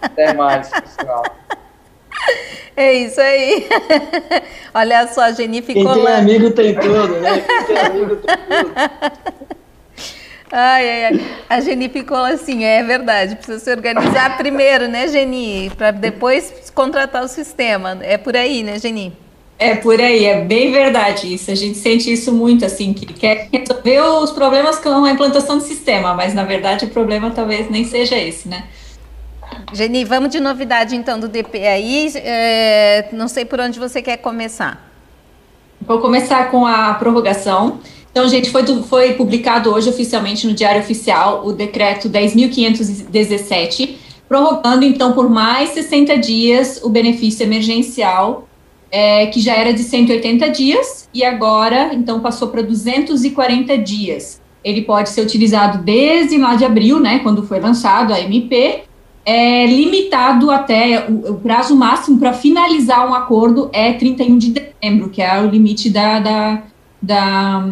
[0.01, 1.23] até mais, pessoal.
[2.75, 3.67] É isso aí.
[4.73, 6.17] Olha só, a Geni ficou Quem tem lá.
[6.17, 7.39] amigo tem tudo, né?
[7.41, 8.73] Quem tem amigo tem tudo.
[10.51, 11.25] Ai, ai, ai.
[11.49, 13.35] A Geni ficou assim, é verdade.
[13.35, 15.71] Precisa se organizar primeiro, né, Geni?
[15.77, 17.97] Para depois contratar o sistema.
[18.01, 19.15] É por aí, né, Geni?
[19.57, 21.51] É por aí, é bem verdade isso.
[21.51, 25.63] A gente sente isso muito, assim, que quer resolver os problemas com a implantação do
[25.63, 28.65] sistema, mas na verdade o problema talvez nem seja esse, né?
[29.71, 32.11] Geni, vamos de novidade então do DP aí.
[32.15, 34.91] É, não sei por onde você quer começar.
[35.81, 37.79] Vou começar com a prorrogação.
[38.11, 43.95] Então, gente, foi, foi publicado hoje oficialmente no Diário Oficial o decreto 10.517,
[44.29, 48.47] prorrogando então por mais 60 dias o benefício emergencial,
[48.93, 54.39] é, que já era de 180 dias e agora então passou para 240 dias.
[54.63, 58.83] Ele pode ser utilizado desde lá de abril, né, quando foi lançado a MP,
[59.25, 65.09] é limitado até o, o prazo máximo para finalizar um acordo é 31 de dezembro,
[65.09, 66.63] que é o limite da, da,
[67.01, 67.69] da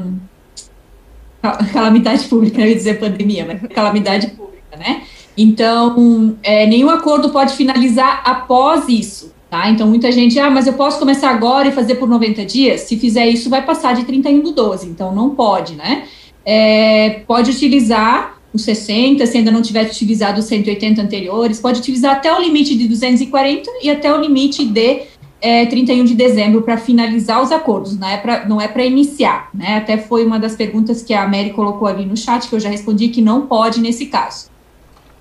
[1.72, 5.04] calamidade pública, eu ia dizer pandemia, mas calamidade pública, né?
[5.38, 9.70] Então, é, nenhum acordo pode finalizar após isso, tá?
[9.70, 12.82] Então, muita gente, ah, mas eu posso começar agora e fazer por 90 dias?
[12.82, 16.06] Se fizer isso, vai passar de 31 do 12, então não pode, né?
[16.46, 22.16] É, pode utilizar os 60, se ainda não tiver utilizado os 180 anteriores, pode utilizar
[22.16, 25.02] até o limite de 240 e até o limite de
[25.42, 29.50] é, 31 de dezembro para finalizar os acordos, não é para não é para iniciar,
[29.54, 29.78] né?
[29.78, 32.70] Até foi uma das perguntas que a Mary colocou ali no chat que eu já
[32.70, 34.50] respondi que não pode nesse caso.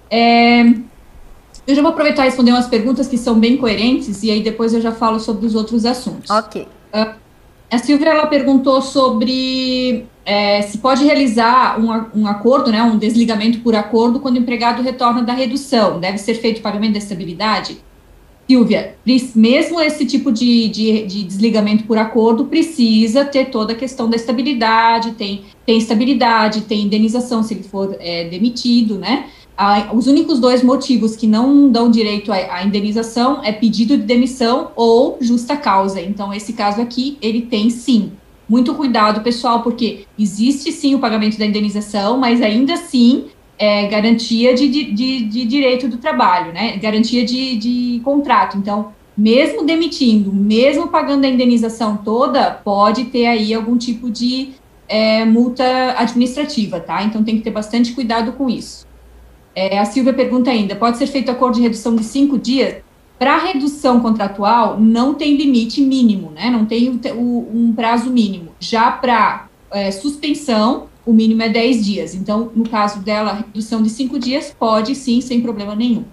[0.08, 0.64] É,
[1.70, 4.74] eu já vou aproveitar e responder umas perguntas que são bem coerentes e aí depois
[4.74, 6.30] eu já falo sobre os outros assuntos.
[6.30, 6.66] Ok.
[6.92, 7.14] Uh,
[7.70, 13.60] a Silvia ela perguntou sobre é, se pode realizar um, um, acordo, né, um desligamento
[13.60, 16.00] por acordo quando o empregado retorna da redução.
[16.00, 17.78] Deve ser feito pagamento da estabilidade?
[18.48, 18.96] Silvia,
[19.36, 24.16] mesmo esse tipo de, de, de, desligamento por acordo precisa ter toda a questão da
[24.16, 29.26] estabilidade, tem, tem estabilidade, tem indenização se ele for é, demitido, né?
[29.62, 34.70] Ah, os únicos dois motivos que não dão direito à, indenização é pedido de demissão
[34.74, 36.00] ou justa causa.
[36.00, 38.12] Então, esse caso aqui, ele tem sim.
[38.48, 43.26] Muito cuidado, pessoal, porque existe sim o pagamento da indenização, mas ainda assim
[43.58, 46.78] é, garantia de, de, de, de, direito do trabalho, né?
[46.78, 48.56] Garantia de, de contrato.
[48.56, 54.52] Então, mesmo demitindo, mesmo pagando a indenização toda, pode ter aí algum tipo de
[54.88, 57.02] é, multa administrativa, tá?
[57.02, 58.88] Então tem que ter bastante cuidado com isso.
[59.60, 62.76] É, a Silvia pergunta ainda: pode ser feito acordo de redução de cinco dias?
[63.18, 66.48] Para redução contratual, não tem limite mínimo, né?
[66.48, 68.52] Não tem um prazo mínimo.
[68.58, 72.14] Já para é, suspensão, o mínimo é 10 dias.
[72.14, 76.04] Então, no caso dela, redução de 5 dias, pode sim, sem problema nenhum.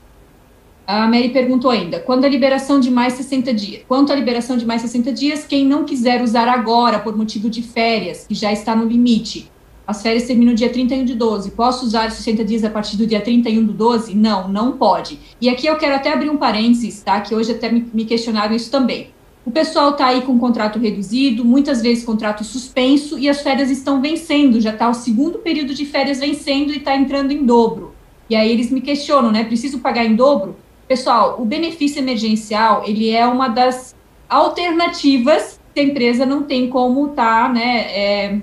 [0.85, 3.83] A Mary perguntou ainda, quando a liberação de mais 60 dias?
[3.87, 7.61] Quanto à liberação de mais 60 dias, quem não quiser usar agora por motivo de
[7.61, 9.49] férias, que já está no limite,
[9.87, 13.21] as férias terminam dia 31 de 12, posso usar 60 dias a partir do dia
[13.21, 14.13] 31 do 12?
[14.13, 15.17] Não, não pode.
[15.39, 17.21] E aqui eu quero até abrir um parênteses, tá?
[17.21, 19.11] Que hoje até me, questionaram isso também.
[19.45, 24.01] O pessoal está aí com contrato reduzido, muitas vezes contrato suspenso, e as férias estão
[24.01, 27.95] vencendo, já está o segundo período de férias vencendo e está entrando em dobro.
[28.29, 29.45] E aí eles me questionam, né?
[29.45, 30.57] Preciso pagar em dobro?
[30.85, 33.95] Pessoal, o benefício emergencial, ele é uma das
[34.27, 38.41] alternativas que a empresa não tem como estar, tá, né, é,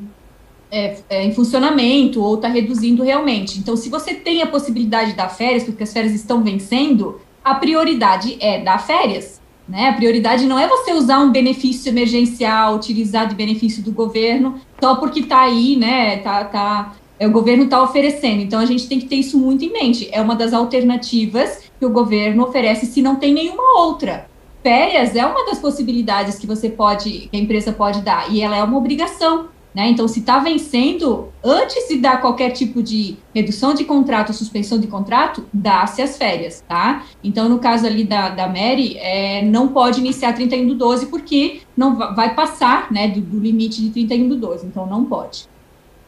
[0.74, 3.60] é, é, em funcionamento ou está reduzindo realmente.
[3.60, 7.54] Então, se você tem a possibilidade de dar férias, porque as férias estão vencendo, a
[7.54, 9.40] prioridade é dar férias.
[9.68, 9.90] Né?
[9.90, 14.96] A prioridade não é você usar um benefício emergencial, utilizar de benefício do governo, só
[14.96, 16.16] porque está aí, né?
[16.18, 18.42] Tá, tá, é, o governo está oferecendo.
[18.42, 20.08] Então a gente tem que ter isso muito em mente.
[20.10, 24.26] É uma das alternativas que o governo oferece se não tem nenhuma outra.
[24.60, 28.56] Férias é uma das possibilidades que você pode, que a empresa pode dar, e ela
[28.56, 29.53] é uma obrigação.
[29.74, 29.88] Né?
[29.88, 34.86] Então, se está vencendo, antes de dar qualquer tipo de redução de contrato, suspensão de
[34.86, 37.04] contrato, dá-se as férias, tá?
[37.24, 41.62] Então, no caso ali da, da Mary, é, não pode iniciar 31 do 12, porque
[41.76, 45.48] não vai passar né, do, do limite de 31 do 12, então não pode.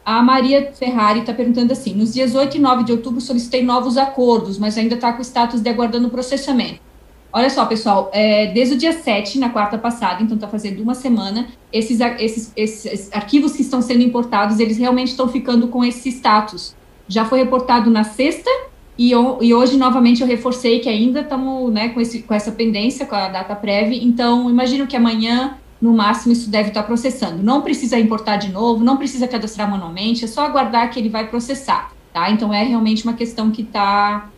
[0.05, 3.97] A Maria Ferrari está perguntando assim: nos dias 8 e 9 de outubro solicitei novos
[3.97, 6.86] acordos, mas ainda está com o status de aguardando processamento.
[7.31, 10.95] Olha só, pessoal, é, desde o dia 7, na quarta passada, então está fazendo uma
[10.95, 16.09] semana, esses, esses, esses arquivos que estão sendo importados, eles realmente estão ficando com esse
[16.09, 16.75] status.
[17.07, 18.49] Já foi reportado na sexta,
[18.97, 23.15] e, e hoje, novamente, eu reforcei que ainda estamos né, com, com essa pendência, com
[23.15, 27.43] a data prévia, então imagino que amanhã, no máximo, isso deve estar tá processando.
[27.43, 31.27] Não precisa importar de novo, não precisa cadastrar manualmente, é só aguardar que ele vai
[31.27, 32.31] processar, tá?
[32.31, 34.29] Então, é realmente uma questão que está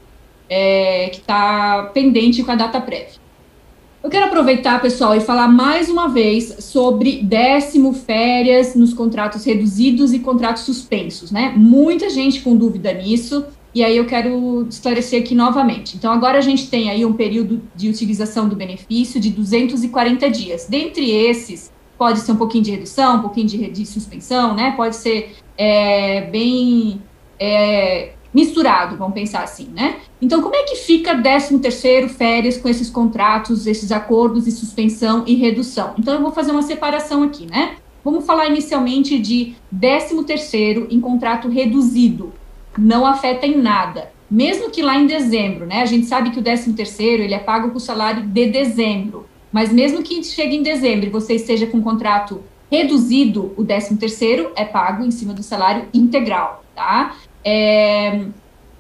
[0.50, 3.20] é, que está pendente com a data prévia.
[4.02, 10.14] Eu quero aproveitar, pessoal, e falar mais uma vez sobre décimo férias nos contratos reduzidos
[10.14, 11.54] e contratos suspensos, né?
[11.56, 13.46] Muita gente com dúvida nisso,
[13.76, 15.98] e aí eu quero esclarecer aqui novamente.
[15.98, 20.66] Então, agora a gente tem aí um período de utilização do benefício de 240 dias.
[20.66, 24.72] Dentre esses, pode ser um pouquinho de redução, um pouquinho de, de suspensão, né?
[24.78, 27.02] Pode ser é, bem
[27.38, 29.98] é, misturado, vamos pensar assim, né?
[30.22, 35.24] Então, como é que fica 13 terceiro férias com esses contratos, esses acordos de suspensão
[35.26, 35.94] e redução?
[35.98, 37.78] Então, eu vou fazer uma separação aqui, né?
[38.04, 42.32] Vamos falar inicialmente de 13 terceiro em contrato reduzido.
[42.78, 44.12] Não afeta em nada.
[44.30, 45.82] Mesmo que lá em dezembro, né?
[45.82, 49.26] A gente sabe que o 13 terceiro, ele é pago com o salário de dezembro.
[49.52, 53.98] Mas mesmo que chegue em dezembro e você esteja com um contrato reduzido, o 13
[53.98, 57.16] terceiro é pago em cima do salário integral, tá?
[57.44, 58.26] É,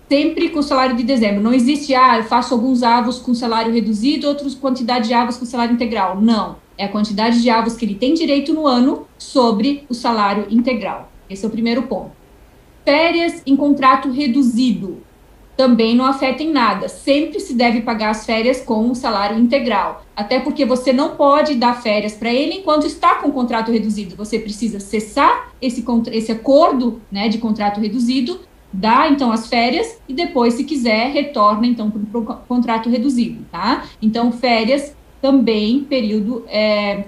[0.09, 1.41] sempre com salário de dezembro.
[1.41, 5.45] Não existe, ah, eu faço alguns avos com salário reduzido, outros quantidade de avos com
[5.45, 6.19] salário integral.
[6.19, 6.57] Não.
[6.77, 11.11] É a quantidade de avos que ele tem direito no ano sobre o salário integral.
[11.29, 12.11] Esse é o primeiro ponto.
[12.85, 15.03] Férias em contrato reduzido
[15.59, 16.87] também não afeta em nada.
[16.87, 20.05] Sempre se deve pagar as férias com o salário integral.
[20.15, 24.15] Até porque você não pode dar férias para ele enquanto está com o contrato reduzido.
[24.15, 25.83] Você precisa cessar esse,
[26.13, 28.39] esse acordo né, de contrato reduzido
[28.71, 33.85] dá então as férias e depois, se quiser, retorna então para o contrato reduzido, tá?
[34.01, 37.05] Então, férias também, período é,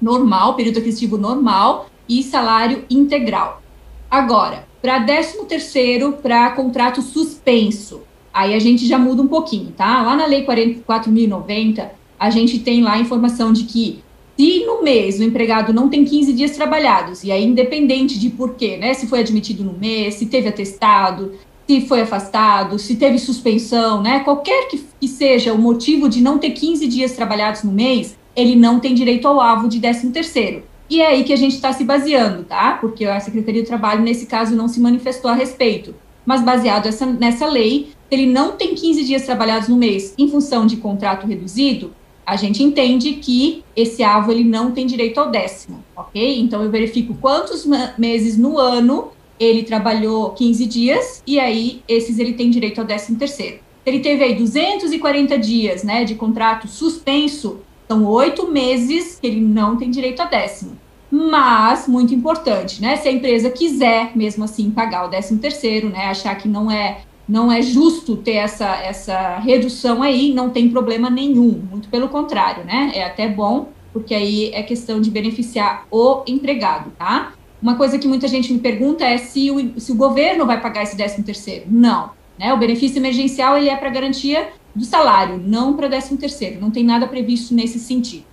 [0.00, 3.62] normal, período aquisitivo normal e salário integral.
[4.10, 8.02] Agora, para 13 terceiro, para contrato suspenso,
[8.32, 10.02] aí a gente já muda um pouquinho, tá?
[10.02, 11.88] Lá na Lei 44.090,
[12.18, 14.03] a gente tem lá a informação de que
[14.36, 18.76] se no mês o empregado não tem 15 dias trabalhados, e aí independente de porquê,
[18.76, 18.94] né?
[18.94, 21.32] Se foi admitido no mês, se teve atestado,
[21.66, 24.20] se foi afastado, se teve suspensão, né?
[24.20, 28.56] Qualquer que, que seja o motivo de não ter 15 dias trabalhados no mês, ele
[28.56, 30.62] não tem direito ao alvo de 13 terceiro.
[30.90, 32.76] E é aí que a gente está se baseando, tá?
[32.80, 35.94] Porque a Secretaria do Trabalho, nesse caso, não se manifestou a respeito.
[36.26, 40.66] Mas baseado essa, nessa lei, ele não tem 15 dias trabalhados no mês em função
[40.66, 41.92] de contrato reduzido,
[42.26, 46.40] a gente entende que esse avo ele não tem direito ao décimo, ok?
[46.40, 47.66] Então eu verifico quantos
[47.98, 49.08] meses no ano
[49.38, 53.58] ele trabalhou 15 dias e aí esses ele tem direito ao décimo terceiro.
[53.84, 59.76] Ele teve aí 240 dias, né, de contrato suspenso, são oito meses que ele não
[59.76, 60.78] tem direito a décimo.
[61.10, 66.06] Mas, muito importante, né, se a empresa quiser mesmo assim pagar o décimo terceiro, né,
[66.06, 71.08] achar que não é não é justo ter essa, essa redução aí, não tem problema
[71.08, 72.92] nenhum, muito pelo contrário, né?
[72.94, 77.32] É até bom, porque aí é questão de beneficiar o empregado, tá?
[77.62, 80.82] Uma coisa que muita gente me pergunta é se o, se o governo vai pagar
[80.82, 81.64] esse 13 terceiro.
[81.68, 82.52] Não, né?
[82.52, 86.84] O benefício emergencial, ele é para garantia do salário, não para 13 terceiro, não tem
[86.84, 88.24] nada previsto nesse sentido.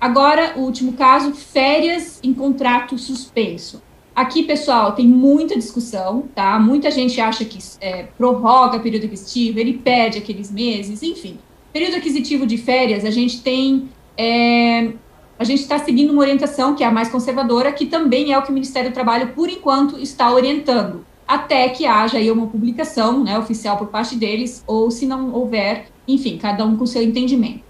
[0.00, 3.80] Agora, o último caso, férias em contrato suspenso.
[4.14, 6.58] Aqui, pessoal, tem muita discussão, tá?
[6.60, 11.38] Muita gente acha que é, prorroga período aquisitivo, ele pede aqueles meses, enfim.
[11.72, 13.88] Período aquisitivo de férias, a gente tem.
[14.16, 14.92] É,
[15.38, 18.42] a gente está seguindo uma orientação que é a mais conservadora, que também é o
[18.42, 23.24] que o Ministério do Trabalho, por enquanto, está orientando, até que haja aí uma publicação
[23.24, 27.64] né, oficial por parte deles, ou se não houver, enfim, cada um com seu entendimento.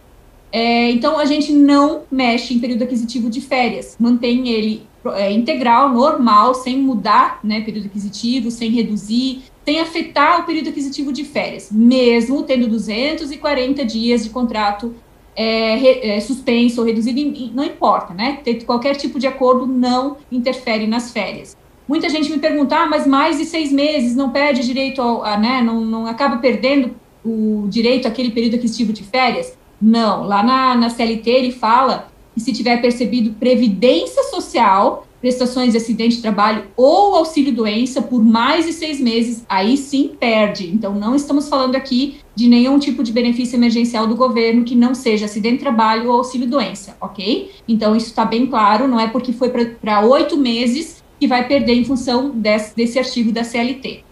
[0.51, 5.93] É, então, a gente não mexe em período aquisitivo de férias, mantém ele é, integral,
[5.93, 11.71] normal, sem mudar né, período aquisitivo, sem reduzir, sem afetar o período aquisitivo de férias,
[11.71, 14.95] mesmo tendo 240 dias de contrato
[15.35, 17.21] é, re, é, suspenso ou reduzido,
[17.55, 18.41] não importa, né?
[18.45, 21.57] Ter qualquer tipo de acordo não interfere nas férias.
[21.89, 25.37] Muita gente me pergunta, ah, mas mais de seis meses não perde direito, ao, a,
[25.37, 25.63] né?
[25.63, 26.95] Não, não acaba perdendo
[27.25, 29.57] o direito àquele período aquisitivo de férias?
[29.81, 35.77] Não, lá na, na CLT ele fala e se tiver percebido previdência social, prestações de
[35.77, 40.69] acidente de trabalho ou auxílio-doença por mais de seis meses, aí sim perde.
[40.69, 44.95] Então, não estamos falando aqui de nenhum tipo de benefício emergencial do governo que não
[44.95, 47.53] seja acidente de trabalho ou auxílio-doença, ok?
[47.69, 51.75] Então, isso está bem claro, não é porque foi para oito meses que vai perder
[51.75, 54.03] em função desse, desse artigo da CLT.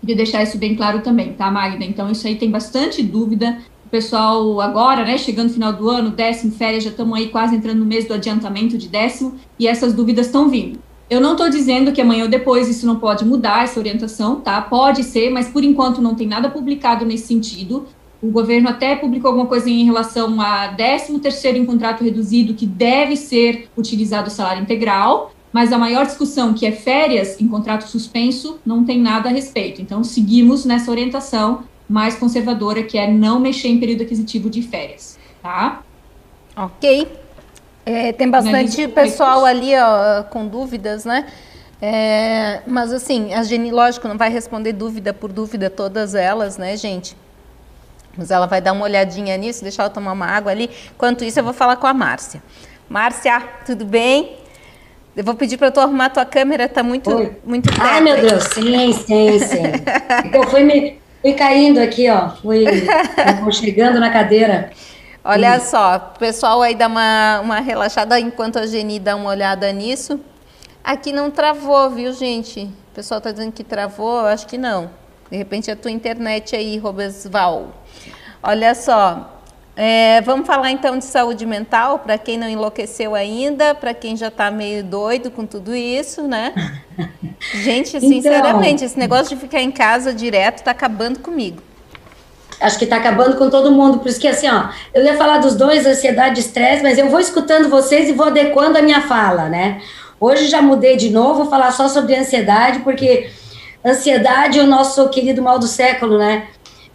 [0.00, 1.84] Queria deixar isso bem claro também, tá, Magda?
[1.84, 3.58] Então, isso aí tem bastante dúvida.
[3.88, 7.56] O pessoal agora, né, chegando no final do ano, décimo, férias, já estamos aí quase
[7.56, 10.78] entrando no mês do adiantamento de décimo, e essas dúvidas estão vindo.
[11.08, 14.60] Eu não estou dizendo que amanhã ou depois isso não pode mudar, essa orientação, tá?
[14.60, 17.86] Pode ser, mas por enquanto não tem nada publicado nesse sentido.
[18.20, 22.66] O governo até publicou alguma coisa em relação a 13 terceiro em contrato reduzido, que
[22.66, 27.88] deve ser utilizado o salário integral, mas a maior discussão, que é férias em contrato
[27.88, 29.80] suspenso, não tem nada a respeito.
[29.80, 35.18] Então, seguimos nessa orientação mais conservadora, que é não mexer em período aquisitivo de férias,
[35.42, 35.82] tá?
[36.56, 37.08] Ok.
[37.86, 41.26] É, tem bastante pessoal ali ó, com dúvidas, né?
[41.80, 46.76] É, mas assim, a Geni, lógico, não vai responder dúvida por dúvida todas elas, né,
[46.76, 47.16] gente?
[48.16, 50.68] Mas ela vai dar uma olhadinha nisso, deixar eu tomar uma água ali.
[50.94, 52.42] Enquanto isso, eu vou falar com a Márcia.
[52.88, 54.36] Márcia, tudo bem?
[55.16, 57.36] Eu vou pedir para tu arrumar tua câmera, tá muito, Oi.
[57.44, 57.70] muito.
[57.80, 59.62] Ai, meu Deus, sim, sim, sim.
[60.26, 62.30] então fui me, Fui caindo aqui, ó.
[62.30, 62.64] Fui
[63.52, 64.70] chegando na cadeira.
[65.24, 65.60] Olha e...
[65.60, 70.20] só, o pessoal aí dá uma, uma relaxada enquanto a Geni dá uma olhada nisso.
[70.82, 72.62] Aqui não travou, viu, gente?
[72.62, 74.90] O pessoal tá dizendo que travou, eu acho que não.
[75.30, 77.74] De repente é a tua internet aí, Robesval.
[78.42, 79.37] Olha só,
[79.80, 84.26] é, vamos falar então de saúde mental, para quem não enlouqueceu ainda, para quem já
[84.26, 86.52] está meio doido com tudo isso, né?
[87.62, 91.62] Gente, então, sinceramente, esse negócio de ficar em casa direto está acabando comigo.
[92.60, 95.38] Acho que está acabando com todo mundo, por isso que assim, ó, eu ia falar
[95.38, 99.02] dos dois, ansiedade e estresse, mas eu vou escutando vocês e vou adequando a minha
[99.02, 99.80] fala, né?
[100.18, 103.30] Hoje já mudei de novo, vou falar só sobre ansiedade, porque
[103.86, 106.48] ansiedade é o nosso querido mal do século, né?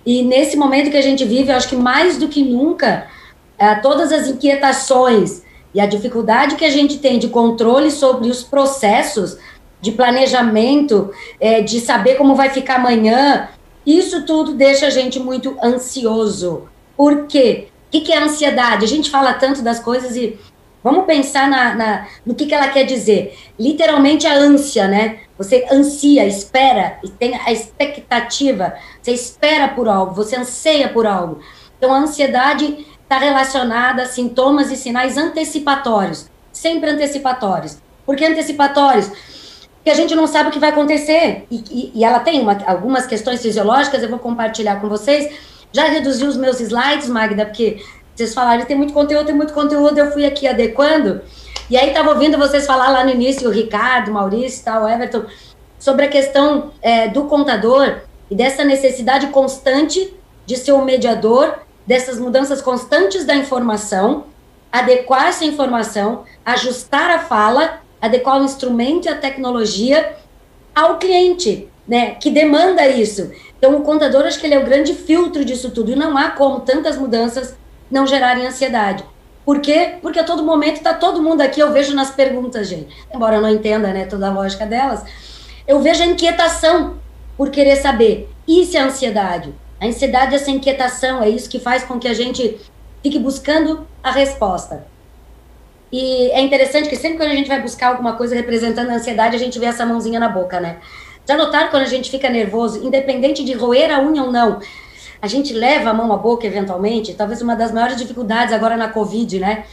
[0.06, 3.08] E nesse momento que a gente vive, eu acho que mais do que nunca,
[3.58, 5.44] é, todas as inquietações
[5.74, 9.38] e a dificuldade que a gente tem de controle sobre os processos
[9.82, 13.50] de planejamento, é, de saber como vai ficar amanhã,
[13.86, 16.70] isso tudo deixa a gente muito ansioso.
[16.96, 17.68] Por quê?
[17.88, 18.86] O que, que é ansiedade?
[18.86, 20.40] A gente fala tanto das coisas e
[20.84, 23.38] vamos pensar na, na, no que, que ela quer dizer.
[23.58, 25.20] Literalmente a ânsia, né?
[25.38, 31.40] Você ansia, espera, tem a expectativa, você espera por algo, você anseia por algo.
[31.78, 37.78] Então, a ansiedade está relacionada a sintomas e sinais antecipatórios, sempre antecipatórios.
[38.06, 39.10] Por que antecipatórios?
[39.76, 41.46] Porque a gente não sabe o que vai acontecer.
[41.52, 45.34] E, e, e ela tem uma, algumas questões fisiológicas, eu vou compartilhar com vocês.
[45.74, 47.84] Já reduzi os meus slides, Magda, porque
[48.16, 51.22] vocês falaram, tem muito conteúdo, tem muito conteúdo, eu fui aqui adequando.
[51.70, 54.90] E aí estava ouvindo vocês falar lá no início, o Ricardo, o Maurício, tal, o
[54.90, 55.24] Everton,
[55.80, 60.14] sobre a questão é, do contador e dessa necessidade constante
[60.46, 64.26] de ser um mediador dessas mudanças constantes da informação,
[64.72, 70.16] adequar essa informação, ajustar a fala, adequar o instrumento e a tecnologia
[70.74, 73.32] ao cliente, né, que demanda isso.
[73.58, 76.32] Então, o contador, acho que ele é o grande filtro disso tudo, e não há
[76.32, 77.56] como tantas mudanças
[77.94, 79.06] não gerarem ansiedade.
[79.46, 79.96] Por quê?
[80.02, 83.42] Porque a todo momento está todo mundo aqui, eu vejo nas perguntas, gente, embora eu
[83.42, 85.04] não entenda né, toda a lógica delas,
[85.68, 86.96] eu vejo a inquietação
[87.38, 88.30] por querer saber.
[88.48, 89.54] Isso é ansiedade.
[89.80, 92.60] A ansiedade é essa inquietação, é isso que faz com que a gente
[93.04, 94.88] fique buscando a resposta.
[95.92, 99.36] E é interessante que sempre quando a gente vai buscar alguma coisa representando a ansiedade,
[99.36, 100.78] a gente vê essa mãozinha na boca, né?
[101.28, 104.60] Já notaram quando a gente fica nervoso, independente de roer a unha ou não,
[105.24, 108.90] a gente leva a mão à boca eventualmente, talvez uma das maiores dificuldades agora na
[108.90, 109.64] Covid, né?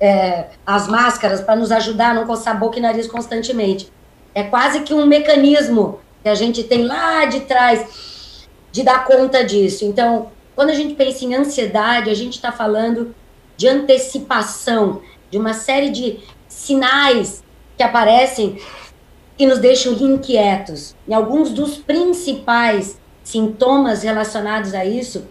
[0.00, 3.92] É, as máscaras para nos ajudar a não coçar boca e nariz constantemente.
[4.34, 9.44] É quase que um mecanismo que a gente tem lá de trás de dar conta
[9.44, 9.84] disso.
[9.84, 13.14] Então, quando a gente pensa em ansiedade, a gente está falando
[13.54, 17.44] de antecipação, de uma série de sinais
[17.76, 18.58] que aparecem
[19.38, 20.96] e nos deixam inquietos.
[21.06, 25.26] E alguns dos principais sintomas relacionados a isso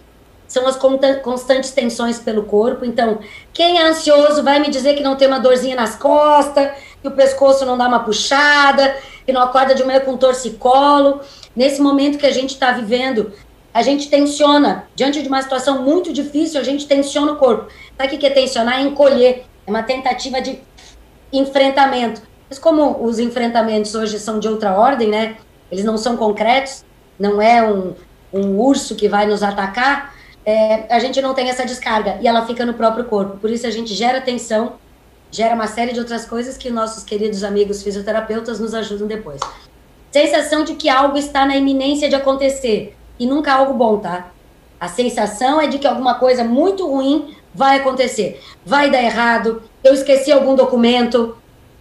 [0.50, 0.78] são as
[1.24, 2.84] constantes tensões pelo corpo.
[2.84, 3.20] Então,
[3.54, 6.72] quem é ansioso vai me dizer que não tem uma dorzinha nas costas,
[7.02, 11.22] que o pescoço não dá uma puxada, que não acorda de manhã com torcicolo.
[11.56, 13.32] Nesse momento que a gente está vivendo,
[13.74, 14.88] a gente tensiona.
[14.94, 17.72] Diante de uma situação muito difícil, a gente tensiona o corpo.
[17.98, 18.80] Sabe o que é tensionar?
[18.80, 19.46] É encolher.
[19.66, 20.60] É uma tentativa de
[21.32, 22.22] enfrentamento.
[22.50, 25.38] Mas como os enfrentamentos hoje são de outra ordem, né?
[25.72, 26.86] Eles não são concretos,
[27.20, 27.94] não é um,
[28.34, 32.46] um urso que vai nos atacar, é, a gente não tem essa descarga e ela
[32.46, 33.38] fica no próprio corpo.
[33.38, 34.74] Por isso a gente gera tensão
[35.36, 39.42] gera uma série de outras coisas que nossos queridos amigos fisioterapeutas nos ajudam depois.
[40.10, 44.32] Sensação de que algo está na iminência de acontecer e nunca algo bom, tá?
[44.80, 48.42] A sensação é de que alguma coisa muito ruim vai acontecer.
[48.66, 51.36] Vai dar errado, eu esqueci algum documento,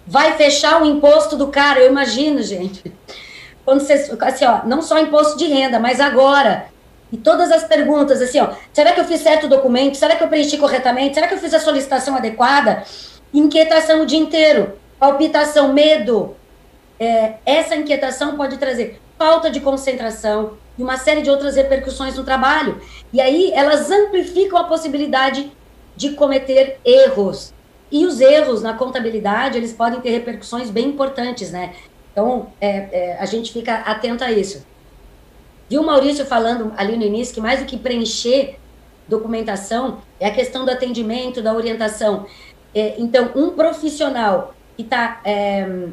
[0.04, 2.92] vai fechar o imposto do cara, eu imagino, gente.
[3.64, 6.66] Quando você, assim, ó, não só imposto de renda, mas agora,
[7.10, 9.96] e todas as perguntas, assim, ó, será que eu fiz certo o documento?
[9.96, 11.14] Será que eu preenchi corretamente?
[11.14, 12.84] Será que eu fiz a solicitação adequada?
[13.32, 16.36] Inquietação o dia inteiro, palpitação, medo.
[16.98, 22.24] É, essa inquietação pode trazer falta de concentração e uma série de outras repercussões no
[22.24, 22.80] trabalho.
[23.12, 25.52] E aí elas amplificam a possibilidade
[25.96, 27.52] de cometer erros.
[27.90, 31.74] E os erros na contabilidade, eles podem ter repercussões bem importantes, né?
[32.14, 34.64] Então, é, é, a gente fica atento a isso.
[35.68, 38.56] Viu o Maurício falando ali no início que mais do que preencher
[39.08, 42.26] documentação é a questão do atendimento, da orientação.
[42.72, 45.88] É, então, um profissional que está é,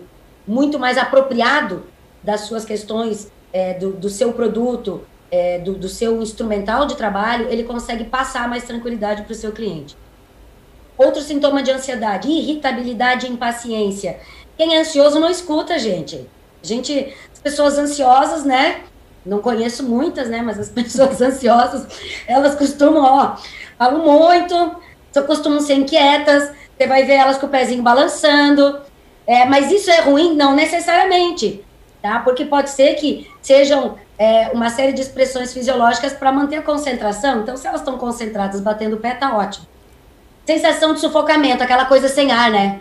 [0.48, 1.86] muito mais apropriado
[2.24, 5.02] das suas questões, é, do, do, seu produto,
[5.32, 9.52] é, do, do seu instrumental de trabalho, ele consegue passar mais tranquilidade para o seu
[9.52, 9.98] cliente.
[10.98, 14.20] Outro sintoma de ansiedade, irritabilidade e impaciência.
[14.62, 16.30] Quem é ansioso não escuta, gente.
[16.62, 18.82] Gente, as pessoas ansiosas, né?
[19.26, 20.44] Não conheço muitas, né?
[20.44, 21.88] Mas as pessoas ansiosas,
[22.28, 23.38] elas costumam, ó,
[23.76, 24.76] falam muito,
[25.12, 26.52] só costumam ser inquietas.
[26.78, 28.80] Você vai ver elas com o pezinho balançando.
[29.26, 30.36] É, mas isso é ruim?
[30.36, 31.66] Não necessariamente,
[32.00, 32.20] tá?
[32.20, 37.42] Porque pode ser que sejam é, uma série de expressões fisiológicas para manter a concentração.
[37.42, 39.66] Então, se elas estão concentradas, batendo o pé, tá ótimo.
[40.46, 42.80] Sensação de sufocamento, aquela coisa sem ar, né?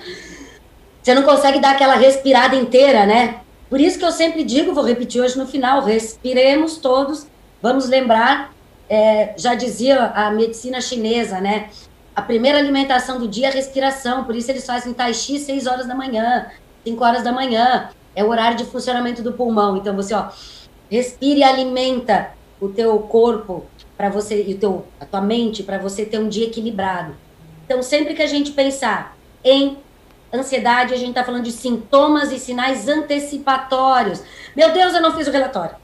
[1.02, 3.40] Você não consegue dar aquela respirada inteira, né?
[3.68, 7.26] Por isso que eu sempre digo, vou repetir hoje no final, respiremos todos,
[7.62, 8.52] vamos lembrar,
[8.88, 11.70] é, já dizia a medicina chinesa, né?
[12.14, 15.86] A primeira alimentação do dia é respiração, por isso eles fazem tai chi 6 horas
[15.86, 16.46] da manhã,
[16.84, 19.76] 5 horas da manhã, é o horário de funcionamento do pulmão.
[19.76, 20.28] Então você, ó,
[20.90, 23.64] respire e alimenta o teu corpo
[23.96, 27.14] para você e o teu, a tua mente para você ter um dia equilibrado.
[27.64, 29.78] Então, sempre que a gente pensar em
[30.32, 34.22] ansiedade, a gente está falando de sintomas e sinais antecipatórios.
[34.54, 35.76] Meu Deus, eu não fiz o relatório.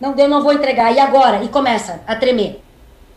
[0.00, 0.92] Não deu, não vou entregar.
[0.92, 1.42] E agora?
[1.44, 2.62] E começa a tremer.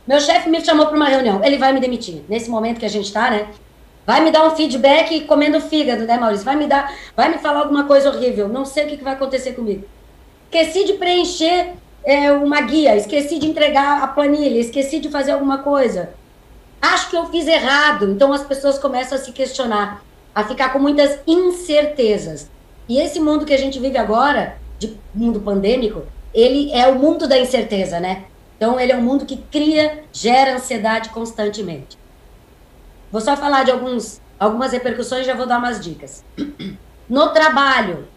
[0.08, 1.44] Meu chefe me chamou para uma reunião.
[1.44, 2.24] Ele vai me demitir.
[2.28, 3.48] Nesse momento que a gente está, né?
[4.06, 6.44] Vai me dar um feedback comendo fígado, né, Maurício?
[6.44, 8.50] Vai me dar, vai me falar alguma coisa horrível.
[8.50, 9.86] Não sei o que, que vai acontecer comigo.
[10.46, 15.60] Esqueci de preencher é, uma guia, esqueci de entregar a planilha, esqueci de fazer alguma
[15.60, 16.10] coisa
[16.84, 18.12] acho que eu fiz errado.
[18.12, 20.04] Então as pessoas começam a se questionar,
[20.34, 22.50] a ficar com muitas incertezas.
[22.88, 26.04] E esse mundo que a gente vive agora, de mundo pandêmico,
[26.34, 28.26] ele é o mundo da incerteza, né?
[28.58, 31.98] Então ele é um mundo que cria, gera ansiedade constantemente.
[33.12, 36.24] Vou só falar de alguns, algumas repercussões, já vou dar umas dicas.
[37.08, 38.08] No trabalho,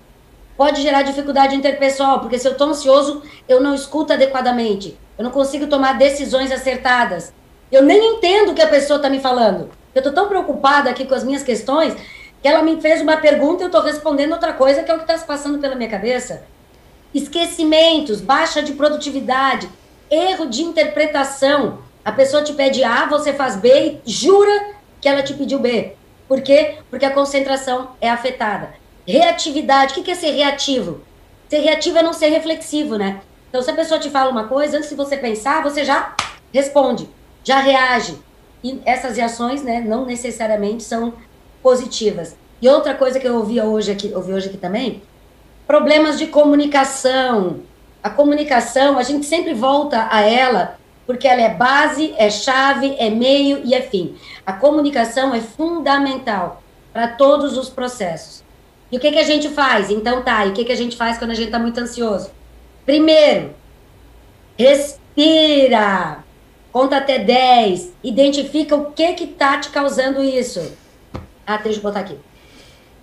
[0.57, 5.31] pode gerar dificuldade interpessoal, porque se eu estou ansioso, eu não escuto adequadamente, eu não
[5.31, 7.33] consigo tomar decisões acertadas,
[7.71, 9.71] eu nem entendo o que a pessoa está me falando.
[9.97, 11.95] Eu estou tão preocupada aqui com as minhas questões
[12.43, 14.99] que ela me fez uma pergunta e eu estou respondendo outra coisa que é o
[14.99, 16.45] que está se passando pela minha cabeça.
[17.15, 19.67] Esquecimentos, baixa de produtividade,
[20.11, 21.79] erro de interpretação.
[22.05, 25.95] A pessoa te pede A, você faz B e jura que ela te pediu B.
[26.29, 26.77] Por quê?
[26.91, 28.75] Porque a concentração é afetada.
[29.07, 31.01] Reatividade, o que é ser reativo?
[31.49, 33.23] Ser reativo é não ser reflexivo, né?
[33.49, 36.15] Então, se a pessoa te fala uma coisa, antes de você pensar, você já
[36.53, 37.09] responde
[37.47, 38.19] já reage.
[38.63, 41.15] E essas reações, né, não necessariamente são
[41.63, 42.37] positivas.
[42.61, 45.03] E outra coisa que eu ouvi hoje aqui, ouvi hoje aqui também,
[45.67, 47.61] problemas de comunicação.
[48.03, 53.09] A comunicação, a gente sempre volta a ela porque ela é base, é chave, é
[53.09, 54.17] meio e é fim.
[54.45, 58.43] A comunicação é fundamental para todos os processos.
[58.91, 59.91] E o que, que a gente faz?
[59.91, 62.31] Então tá, e o que, que a gente faz quando a gente está muito ansioso?
[62.85, 63.55] Primeiro,
[64.59, 66.25] respira.
[66.77, 67.95] Conta até 10.
[68.05, 70.61] Identifica o que que tá te causando isso.
[71.47, 72.19] Ah, deixa eu botar aqui.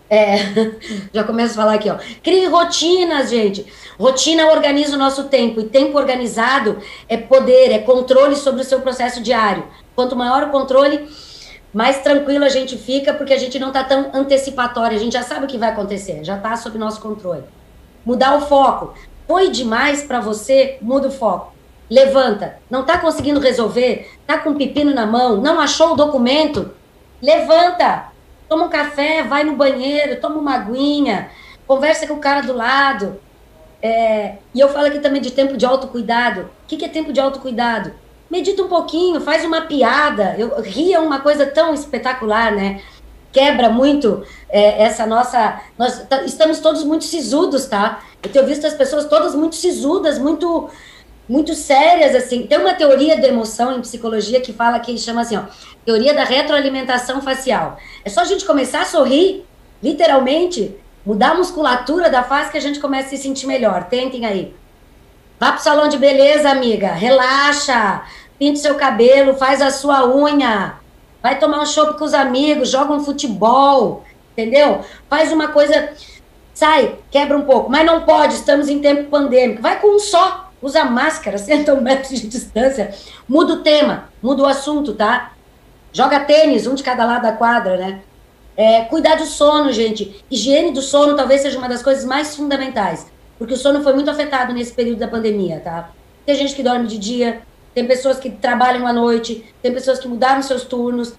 [0.08, 0.36] É,
[1.12, 1.98] já começo a falar aqui, ó.
[2.22, 3.66] Crie rotinas, gente.
[4.00, 5.60] Rotina organiza o nosso tempo.
[5.60, 6.78] E tempo organizado
[7.10, 9.64] é poder, é controle sobre o seu processo diário.
[9.96, 11.10] Quanto maior o controle,
[11.74, 14.96] mais tranquilo a gente fica, porque a gente não tá tão antecipatório.
[14.96, 17.42] A gente já sabe o que vai acontecer, já tá sob nosso controle.
[18.06, 18.94] Mudar o foco.
[19.28, 21.53] Foi demais para você, muda o foco
[21.94, 22.58] levanta.
[22.72, 24.12] Não está conseguindo resolver?
[24.22, 25.40] Está com um pepino na mão?
[25.40, 26.72] Não achou o documento?
[27.22, 28.06] Levanta.
[28.50, 31.30] Toma um café, vai no banheiro, toma uma aguinha,
[31.68, 33.20] conversa com o cara do lado.
[33.80, 36.42] É, e eu falo aqui também de tempo de autocuidado.
[36.42, 37.94] O que, que é tempo de autocuidado?
[38.30, 40.36] Medita um pouquinho, faz uma piada.
[40.36, 42.82] Eu ria uma coisa tão espetacular, né?
[43.32, 45.60] quebra muito é, essa nossa.
[45.78, 48.04] Nós estamos todos muito sisudos, tá?
[48.22, 50.70] Eu tenho visto as pessoas todas muito sisudas, muito
[51.28, 52.46] muito sérias, assim.
[52.48, 55.44] Tem uma teoria da emoção em psicologia que fala que chama assim, ó,
[55.86, 57.78] teoria da retroalimentação facial.
[58.04, 59.46] É só a gente começar a sorrir,
[59.82, 63.86] literalmente, mudar a musculatura da face que a gente começa a se sentir melhor.
[63.86, 64.54] Tentem aí.
[65.40, 66.94] Vá pro salão de beleza, amiga.
[66.94, 68.04] Relaxa.
[68.40, 70.76] Pinte seu cabelo, faz a sua unha.
[71.22, 74.04] Vai tomar um chopp com os amigos, joga um futebol,
[74.34, 74.82] entendeu?
[75.10, 75.94] Faz uma coisa,
[76.54, 77.70] sai, quebra um pouco.
[77.72, 79.62] Mas não pode, estamos em tempo pandêmico.
[79.62, 82.92] Vai com um só, usa máscara, senta um metro de distância.
[83.28, 85.34] Muda o tema, muda o assunto, tá?
[85.92, 88.02] Joga tênis, um de cada lado da quadra, né?
[88.56, 90.24] É, cuidar do sono, gente.
[90.30, 93.12] Higiene do sono talvez seja uma das coisas mais fundamentais.
[93.38, 95.90] Porque o sono foi muito afetado nesse período da pandemia, tá?
[96.26, 97.42] Tem gente que dorme de dia,
[97.74, 101.14] tem pessoas que trabalham à noite, tem pessoas que mudaram seus turnos.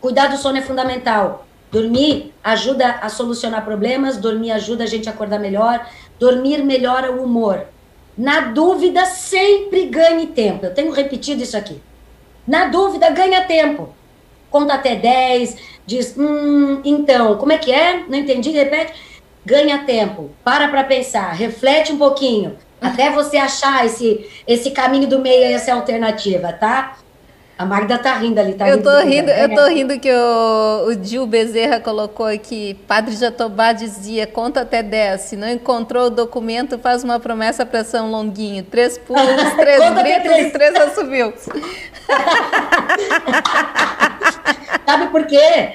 [0.00, 1.46] Cuidar do sono é fundamental.
[1.70, 5.86] Dormir ajuda a solucionar problemas, dormir ajuda a gente a acordar melhor,
[6.18, 7.66] dormir melhora o humor.
[8.18, 10.66] Na dúvida, sempre ganhe tempo.
[10.66, 11.80] Eu tenho repetido isso aqui.
[12.44, 13.94] Na dúvida, ganha tempo.
[14.50, 15.56] Conta até 10,
[15.86, 18.02] diz, hum, então, como é que é?
[18.08, 18.92] Não entendi, repete.
[19.46, 25.20] Ganha tempo, para para pensar, reflete um pouquinho, até você achar esse, esse caminho do
[25.20, 26.98] meio, essa alternativa, tá?
[27.58, 31.04] A Magda tá rindo ali, tá Eu tô rindo, eu tô rindo que o, o
[31.04, 36.78] Gil Bezerra colocou aqui, Padre Jatobá dizia, conta até 10, se não encontrou o documento,
[36.78, 39.24] faz uma promessa para São Longuinho, três pulos,
[39.58, 41.34] três gritos e três assobios.
[44.86, 45.72] Sabe por quê?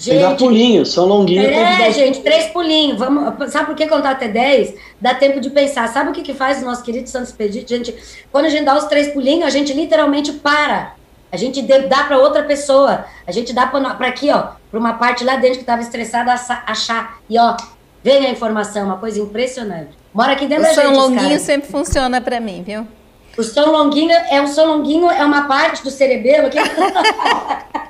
[0.00, 1.50] Gente, dá pulinho, São Longuinho.
[1.50, 2.98] É, gente, três pulinhos.
[2.98, 4.74] Vamos, sabe por que contar até 10?
[4.98, 5.86] Dá tempo de pensar.
[5.88, 7.68] Sabe o que, que faz o nosso querido Santo Expedito?
[7.68, 7.94] Gente,
[8.32, 10.94] quando a gente dá os três pulinhos, a gente literalmente para.
[11.30, 13.04] A gente dá para outra pessoa.
[13.26, 17.18] A gente dá para aqui, ó, para uma parte lá dentro que estava estressada achar.
[17.28, 17.54] E ó,
[18.02, 19.90] vem a informação, uma coisa impressionante.
[20.14, 20.86] Mora aqui dentro o da gente.
[20.86, 22.88] O São Longuinho sempre funciona para mim, viu?
[23.36, 26.58] O São Longuinho é um São Longuinho é uma parte do cerebelo que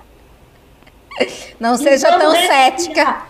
[1.60, 2.48] Não seja tão respirar.
[2.48, 3.22] cética.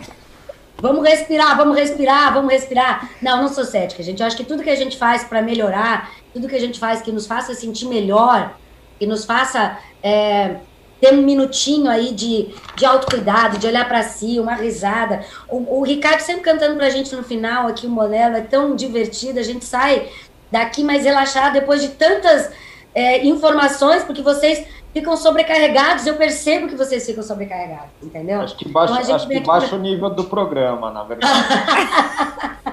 [0.81, 3.09] Vamos respirar, vamos respirar, vamos respirar.
[3.21, 4.19] Não, não sou cética, gente.
[4.19, 7.03] Eu acho que tudo que a gente faz para melhorar, tudo que a gente faz
[7.03, 8.57] que nos faça sentir melhor,
[8.97, 10.55] que nos faça é,
[10.99, 15.23] ter um minutinho aí de, de autocuidado, de olhar para si, uma risada.
[15.47, 18.75] O, o, Ricardo sempre cantando para a gente no final aqui, o Monelo, é tão
[18.75, 20.09] divertido, a gente sai
[20.51, 22.51] daqui mais relaxado depois de tantas
[22.93, 28.41] é, informações, porque vocês ficam sobrecarregados, eu percebo que vocês ficam sobrecarregados, entendeu?
[28.41, 31.33] Acho que baixa, então, acho que baixa o nível do programa, na verdade.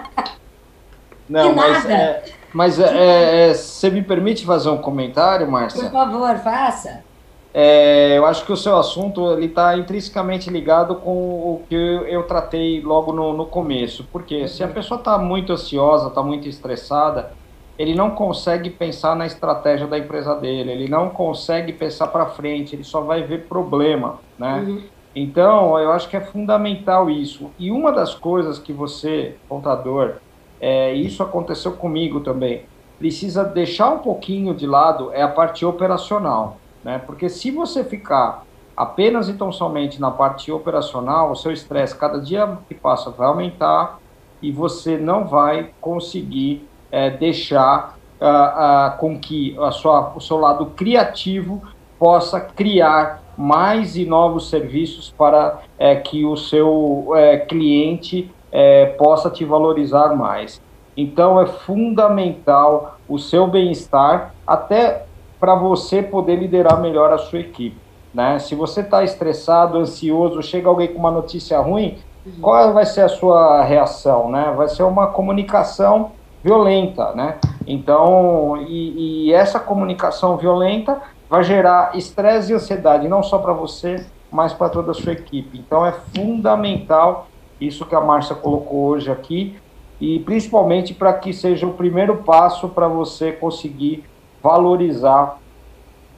[1.28, 5.82] Não, mas, é, mas é, é, é, você me permite fazer um comentário, Márcia?
[5.82, 7.04] Por favor, faça.
[7.52, 12.22] É, eu acho que o seu assunto ele está intrinsecamente ligado com o que eu
[12.24, 14.06] tratei logo no, no começo.
[14.10, 14.48] Porque uhum.
[14.48, 14.72] se a uhum.
[14.72, 17.32] pessoa está muito ansiosa, está muito estressada,
[17.78, 22.74] ele não consegue pensar na estratégia da empresa dele, ele não consegue pensar para frente,
[22.74, 24.64] ele só vai ver problema, né?
[24.66, 24.82] Uhum.
[25.14, 27.50] Então, eu acho que é fundamental isso.
[27.58, 30.16] E uma das coisas que você, contador,
[30.60, 32.64] é, isso aconteceu comigo também,
[32.98, 37.00] precisa deixar um pouquinho de lado é a parte operacional, né?
[37.06, 38.44] Porque se você ficar
[38.76, 43.28] apenas e tão somente na parte operacional, o seu estresse cada dia que passa vai
[43.28, 44.00] aumentar
[44.42, 50.38] e você não vai conseguir é, deixar uh, uh, com que a sua, o seu
[50.38, 51.62] lado criativo
[51.98, 59.30] possa criar mais e novos serviços para é, que o seu é, cliente é, possa
[59.30, 60.60] te valorizar mais.
[60.96, 65.04] Então é fundamental o seu bem-estar até
[65.38, 67.76] para você poder liderar melhor a sua equipe.
[68.12, 68.40] Né?
[68.40, 72.32] Se você está estressado, ansioso, chega alguém com uma notícia ruim, uhum.
[72.40, 74.30] qual vai ser a sua reação?
[74.30, 74.52] Né?
[74.56, 76.10] Vai ser uma comunicação
[76.42, 77.38] violenta, né?
[77.66, 84.06] Então, e, e essa comunicação violenta vai gerar estresse e ansiedade, não só para você,
[84.30, 85.58] mas para toda a sua equipe.
[85.58, 87.28] Então, é fundamental
[87.60, 89.58] isso que a Márcia colocou hoje aqui,
[90.00, 94.04] e principalmente para que seja o primeiro passo para você conseguir
[94.42, 95.38] valorizar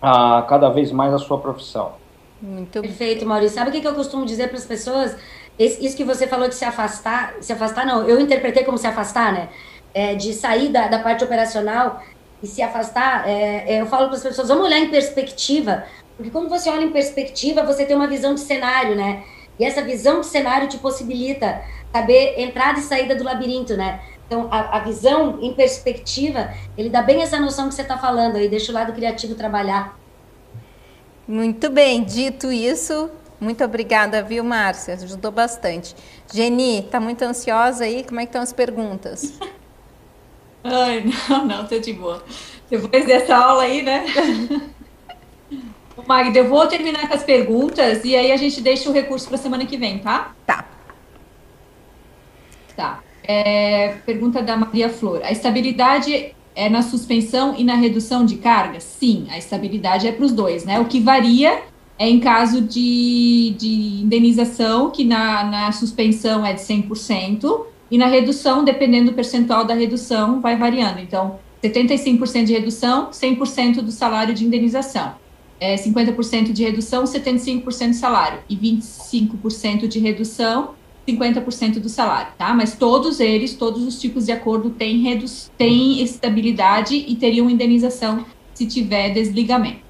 [0.02, 1.92] ah, cada vez mais a sua profissão.
[2.40, 3.56] Muito perfeito, Maurício.
[3.56, 5.16] Sabe o que, que eu costumo dizer para as pessoas?
[5.58, 9.32] Isso que você falou de se afastar, se afastar não, eu interpretei como se afastar,
[9.32, 9.48] né?
[9.94, 12.02] É, de sair da, da, parte operacional
[12.42, 15.84] e se afastar, é, é eu falo para as pessoas, vamos olhar em perspectiva,
[16.16, 19.24] porque quando você olha em perspectiva, você tem uma visão de cenário, né?
[19.58, 21.62] E essa visão de cenário te possibilita
[21.92, 24.00] saber entrada e saída do labirinto, né?
[24.26, 28.36] Então, a, a visão em perspectiva, ele dá bem essa noção que você está falando
[28.36, 29.98] aí, deixa o lado criativo trabalhar.
[31.26, 33.10] Muito bem, dito isso,
[33.40, 34.94] Muito obrigada, viu, Márcia?
[34.94, 35.96] Ajudou bastante.
[36.32, 38.04] Geni, tá muito ansiosa aí?
[38.04, 39.32] Como é que estão as perguntas?
[40.62, 42.22] Ai, não, não, tô de boa.
[42.68, 44.04] Depois dessa aula aí, né?
[46.06, 49.36] Magda, eu vou terminar com as perguntas e aí a gente deixa o recurso para
[49.36, 50.34] semana que vem, tá?
[50.46, 50.66] Tá.
[52.74, 53.00] Tá.
[53.22, 55.20] É, pergunta da Maria Flor.
[55.22, 58.82] A estabilidade é na suspensão e na redução de cargas?
[58.82, 60.80] Sim, a estabilidade é para os dois, né?
[60.80, 61.62] O que varia
[61.98, 68.06] é em caso de, de indenização, que na, na suspensão é de 100%, e na
[68.06, 71.00] redução, dependendo do percentual da redução, vai variando.
[71.00, 75.14] Então, 75% de redução, 100% do salário de indenização.
[75.58, 78.38] É, 50% de redução, 75% do salário.
[78.48, 80.74] E 25% de redução,
[81.06, 82.54] 50% do salário, tá?
[82.54, 85.02] Mas todos eles, todos os tipos de acordo têm,
[85.58, 88.24] têm estabilidade e teriam indenização
[88.54, 89.89] se tiver desligamento.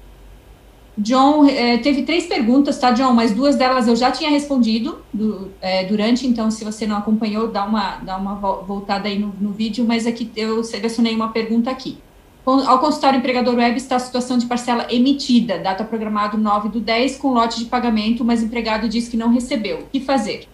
[0.97, 3.13] John, é, teve três perguntas, tá, John?
[3.13, 7.47] Mas duas delas eu já tinha respondido do, é, durante, então se você não acompanhou,
[7.47, 11.71] dá uma, dá uma voltada aí no, no vídeo, mas aqui eu selecionei uma pergunta
[11.71, 11.97] aqui.
[12.43, 16.79] Ao consultar o empregador web está a situação de parcela emitida, data programado 9 do
[16.79, 19.81] 10, com lote de pagamento, mas empregado diz que não recebeu.
[19.81, 20.47] O que fazer?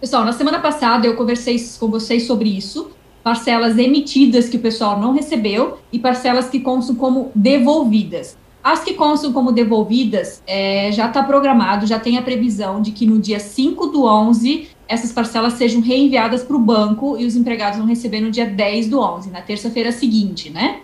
[0.00, 2.92] Pessoal, na semana passada eu conversei com vocês sobre isso,
[3.24, 8.38] parcelas emitidas que o pessoal não recebeu e parcelas que constam como devolvidas.
[8.68, 13.06] As que constam como devolvidas, é, já está programado, já tem a previsão de que
[13.06, 17.78] no dia 5 do 11, essas parcelas sejam reenviadas para o banco e os empregados
[17.78, 20.80] vão receber no dia 10 do 11, na terça-feira seguinte, né?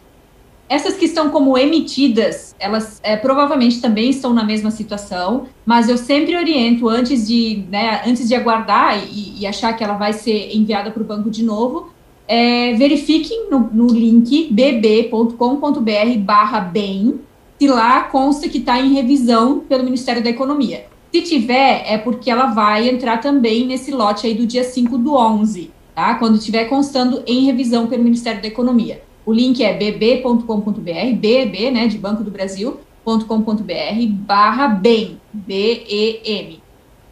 [0.66, 5.98] Essas que estão como emitidas, elas é, provavelmente também estão na mesma situação, mas eu
[5.98, 10.56] sempre oriento antes de, né, antes de aguardar e, e achar que ela vai ser
[10.56, 11.90] enviada para o banco de novo,
[12.26, 17.20] é, verifiquem no, no link bb.com.br barra bem,
[17.58, 20.86] se lá consta que está em revisão pelo Ministério da Economia.
[21.12, 25.14] Se tiver, é porque ela vai entrar também nesse lote aí do dia 5 do
[25.14, 26.16] 11, tá?
[26.16, 29.00] Quando estiver constando em revisão pelo Ministério da Economia.
[29.24, 36.62] O link é bb.com.br, BB, né, de Banco do Brasil, .com.br barra BEM, B-E-M.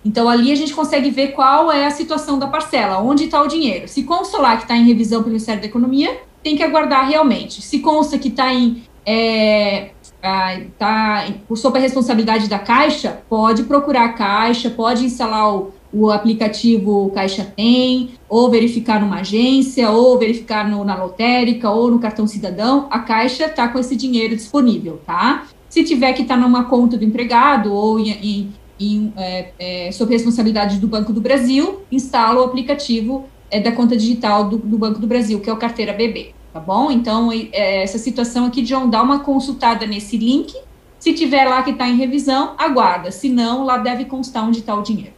[0.05, 3.47] Então, ali a gente consegue ver qual é a situação da parcela, onde está o
[3.47, 3.87] dinheiro.
[3.87, 7.63] Se consta lá que está em revisão pelo Ministério da Economia, tem que aguardar realmente.
[7.63, 9.91] Se consta que está em é,
[10.23, 17.11] está sob a responsabilidade da Caixa, pode procurar a Caixa, pode instalar o, o aplicativo
[17.13, 22.87] Caixa Tem, ou verificar numa agência, ou verificar no, na lotérica, ou no cartão cidadão,
[22.91, 25.49] a Caixa está com esse dinheiro disponível, tá?
[25.69, 29.93] Se tiver que estar tá numa conta do empregado ou em, em, em é, é,
[29.93, 34.79] sob responsabilidade do Banco do Brasil, instala o aplicativo é, da conta digital do, do
[34.79, 36.91] Banco do Brasil, que é o Carteira BB tá bom?
[36.91, 40.55] Então, é, essa situação aqui, John, dá uma consultada nesse link.
[40.99, 43.11] Se tiver lá que está em revisão, aguarda.
[43.11, 45.15] Se não, lá deve constar onde está o dinheiro.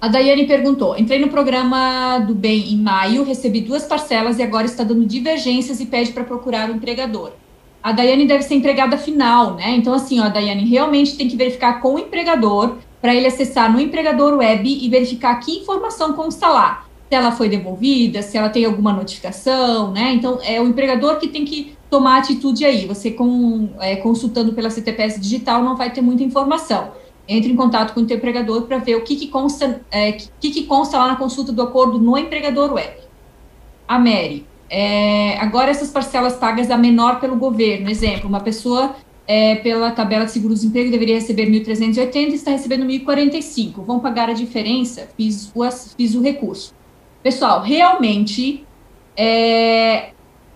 [0.00, 4.66] A Daiane perguntou: entrei no programa do Bem em maio, recebi duas parcelas e agora
[4.66, 7.32] está dando divergências e pede para procurar o empregador.
[7.82, 9.70] A Daiane deve ser empregada final, né?
[9.70, 13.72] Então, assim, ó, a Daiane realmente tem que verificar com o empregador para ele acessar
[13.72, 16.84] no empregador web e verificar que informação consta lá
[17.14, 20.12] se ela foi devolvida, se ela tem alguma notificação, né?
[20.14, 22.86] Então, é o empregador que tem que tomar atitude aí.
[22.86, 26.90] Você, com, é, consultando pela CTPS digital, não vai ter muita informação.
[27.28, 30.64] Entre em contato com o empregador para ver o que, que consta, é, que, que
[30.64, 32.94] consta lá na consulta do acordo no empregador web.
[33.86, 39.54] A Mary, é, agora essas parcelas pagas a menor pelo governo, exemplo, uma pessoa é,
[39.54, 43.84] pela tabela de seguro-desemprego deveria receber 1.380 e está recebendo 1.045.
[43.84, 45.08] Vão pagar a diferença?
[45.16, 45.62] Fiz o,
[45.96, 46.74] fiz o recurso.
[47.24, 48.66] Pessoal, realmente
[49.16, 50.10] é,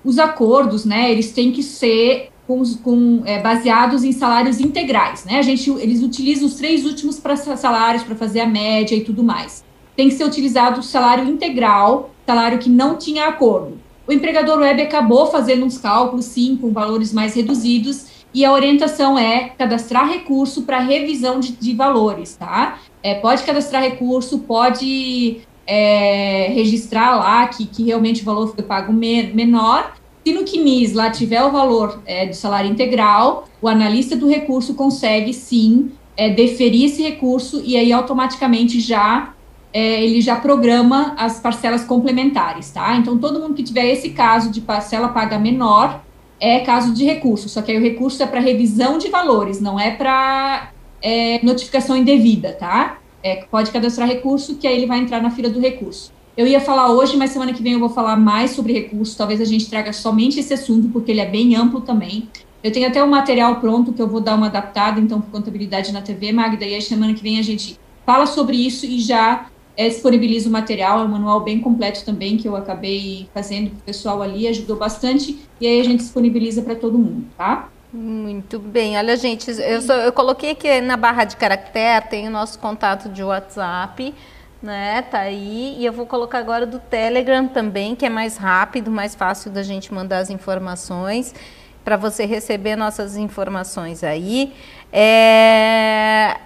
[0.05, 5.39] os acordos, né, eles têm que ser com, com é, baseados em salários integrais, né?
[5.39, 7.21] A gente, eles utilizam os três últimos
[7.57, 9.65] salários para fazer a média e tudo mais.
[9.97, 13.79] Tem que ser utilizado o salário integral, salário que não tinha acordo.
[14.07, 19.19] O empregador web acabou fazendo uns cálculos, sim, com valores mais reduzidos, e a orientação
[19.19, 22.79] é cadastrar recurso para revisão de, de, valores, tá?
[23.03, 28.91] É, pode cadastrar recurso, pode é, registrar lá que, que realmente o valor foi pago
[28.91, 29.93] me, menor.
[30.25, 34.73] Se no CNIS lá tiver o valor é, do salário integral, o analista do recurso
[34.75, 39.35] consegue sim é, deferir esse recurso e aí automaticamente já
[39.71, 42.97] é, ele já programa as parcelas complementares, tá?
[42.97, 46.03] Então todo mundo que tiver esse caso de parcela paga menor
[46.41, 49.79] é caso de recurso, só que aí o recurso é para revisão de valores, não
[49.79, 50.71] é para
[51.03, 52.99] é, notificação indevida, tá?
[53.23, 56.13] É, pode cadastrar recurso, que aí ele vai entrar na fila do recurso.
[56.37, 59.19] Eu ia falar hoje, mas semana que vem eu vou falar mais sobre recurso.
[59.19, 62.29] Talvez a gente traga somente esse assunto, porque ele é bem amplo também.
[62.63, 65.93] Eu tenho até o material pronto que eu vou dar uma adaptada, então, para contabilidade
[65.93, 69.49] na TV, Magda, e aí semana que vem a gente fala sobre isso e já
[69.77, 73.83] é, disponibiliza o material, é um manual bem completo também, que eu acabei fazendo o
[73.85, 77.69] pessoal ali, ajudou bastante, e aí a gente disponibiliza para todo mundo, tá?
[77.93, 78.99] Muito bem.
[78.99, 83.09] Olha, gente, eu, só, eu coloquei aqui na barra de caractere, tem o nosso contato
[83.09, 84.15] de WhatsApp,
[84.63, 85.03] né?
[85.03, 85.77] Tá aí.
[85.79, 89.63] E eu vou colocar agora do Telegram também, que é mais rápido, mais fácil da
[89.63, 91.35] gente mandar as informações
[91.83, 94.53] para você receber nossas informações aí.
[94.93, 96.37] É,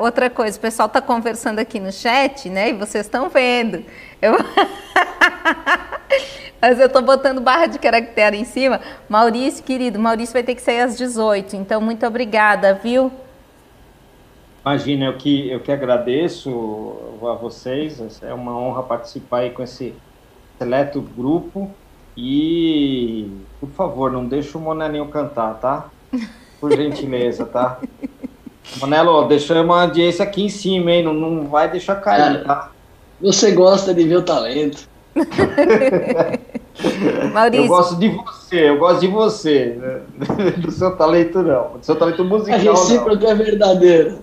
[0.00, 2.70] outra coisa, o pessoal está conversando aqui no chat, né?
[2.70, 3.84] E vocês estão vendo.
[4.20, 4.34] Eu...
[6.60, 8.80] Mas eu estou botando barra de caractere em cima.
[9.08, 13.12] Maurício, querido, Maurício vai ter que sair às 18, então muito obrigada, viu?
[14.64, 19.94] Imagina, eu que, eu que agradeço a vocês, é uma honra participar aí com esse
[20.58, 21.70] seleto grupo.
[22.16, 23.30] E,
[23.60, 25.90] por favor, não deixa o Monelinho cantar, tá?
[26.58, 27.78] Por gentileza, tá?
[28.80, 31.04] Monelo, deixamos uma audiência aqui em cima, hein?
[31.04, 32.70] Não, não vai deixar cair, tá?
[33.20, 34.88] Você gosta de ver o talento.
[37.32, 37.64] Maurício.
[37.64, 39.76] Eu gosto de você, eu gosto de você.
[39.76, 40.00] Né?
[40.58, 41.78] Do seu talento, não.
[41.78, 42.58] Do seu talento musical.
[42.58, 44.18] A recíproca é verdadeira.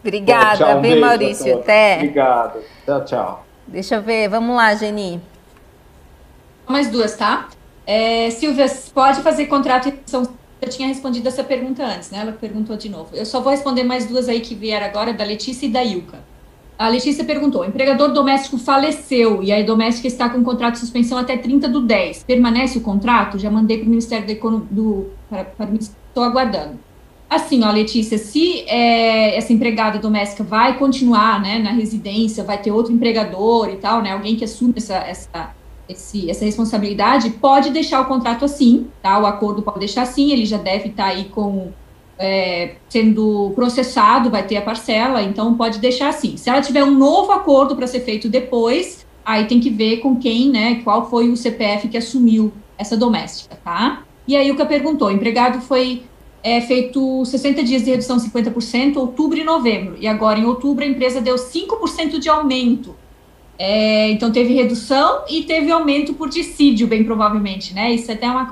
[0.00, 1.58] Obrigada, Bom, tchau, bem, Maurício.
[1.58, 1.96] Até.
[1.96, 2.60] Obrigado.
[2.84, 3.44] Tchau, tchau.
[3.66, 4.28] Deixa eu ver.
[4.28, 5.20] Vamos lá, Geni.
[6.66, 7.48] Mais duas, tá?
[7.86, 9.94] É, Silvia, pode fazer contrato e
[10.60, 12.18] eu tinha respondido essa pergunta antes, né?
[12.20, 13.14] Ela perguntou de novo.
[13.14, 16.18] Eu só vou responder mais duas aí que vieram agora, da Letícia e da Ilka.
[16.78, 21.36] A Letícia perguntou: empregador doméstico faleceu e a doméstica está com contrato de suspensão até
[21.36, 22.22] 30 do 10.
[22.22, 23.36] Permanece o contrato?
[23.38, 24.68] Já mandei para o Ministério da Economia.
[24.70, 25.08] Do,
[25.80, 26.78] estou aguardando.
[27.28, 32.70] Assim, ó, Letícia, se é, essa empregada doméstica vai continuar né, na residência, vai ter
[32.70, 34.12] outro empregador e tal, né?
[34.12, 35.50] Alguém que assume essa, essa,
[35.88, 39.18] esse, essa responsabilidade, pode deixar o contrato assim, tá?
[39.18, 41.70] O acordo pode deixar assim, ele já deve estar tá aí com
[42.18, 46.36] é, sendo processado, vai ter a parcela, então pode deixar assim.
[46.36, 50.16] Se ela tiver um novo acordo para ser feito depois, aí tem que ver com
[50.16, 54.02] quem, né, qual foi o CPF que assumiu essa doméstica, tá?
[54.26, 56.02] E aí o que perguntou, o empregado foi
[56.42, 60.88] é, feito 60 dias de redução 50%, outubro e novembro, e agora em outubro a
[60.88, 62.96] empresa deu 5% de aumento.
[63.60, 67.92] É, então teve redução e teve aumento por dissídio, bem provavelmente, né?
[67.92, 68.46] Isso é até uma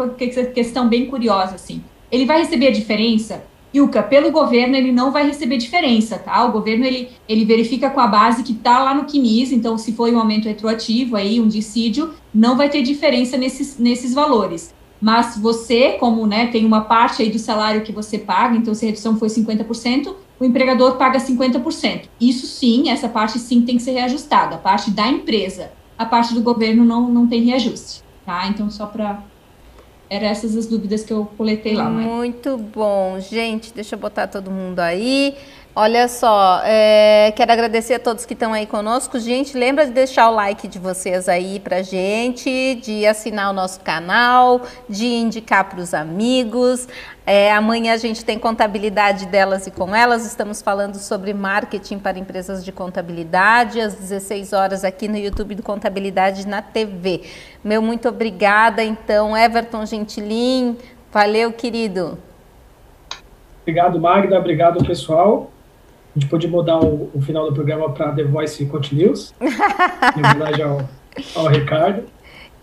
[0.53, 1.81] questão bem curiosa, assim.
[2.11, 3.45] Ele vai receber a diferença
[3.77, 6.45] Ilka, pelo governo ele não vai receber diferença, tá?
[6.45, 9.93] O governo ele, ele verifica com a base que está lá no CNIS, então se
[9.93, 14.74] foi um aumento retroativo aí, um dissídio, não vai ter diferença nesses, nesses valores.
[15.01, 18.87] Mas você, como né, tem uma parte aí do salário que você paga, então se
[18.87, 22.05] a redução foi 50%, o empregador paga 50%.
[22.18, 25.70] Isso sim, essa parte sim tem que ser reajustada, a parte da empresa.
[25.99, 28.47] A parte do governo não, não tem reajuste, tá?
[28.49, 29.22] Então, só para
[30.09, 31.89] eram essas as dúvidas que eu coletei lá.
[31.89, 33.19] Muito bom.
[33.21, 35.35] Gente, deixa eu botar todo mundo aí.
[35.79, 39.18] Olha só, é, quero agradecer a todos que estão aí conosco.
[39.18, 43.81] Gente, lembra de deixar o like de vocês aí pra gente, de assinar o nosso
[43.81, 46.89] canal, de indicar para os amigos.
[47.27, 50.24] É, amanhã a gente tem contabilidade delas e com elas.
[50.24, 55.62] Estamos falando sobre marketing para empresas de contabilidade, às 16 horas aqui no YouTube do
[55.62, 57.20] Contabilidade na TV.
[57.62, 60.79] Meu muito obrigada, então, Everton Gentilin.
[61.12, 62.16] Valeu, querido.
[63.61, 64.39] Obrigado, Magda.
[64.39, 65.51] Obrigado, pessoal.
[66.17, 70.64] A gente pode mudar o, o final do programa para The Voice Continues, em homenagem
[70.64, 70.89] ao,
[71.35, 72.05] ao Ricardo.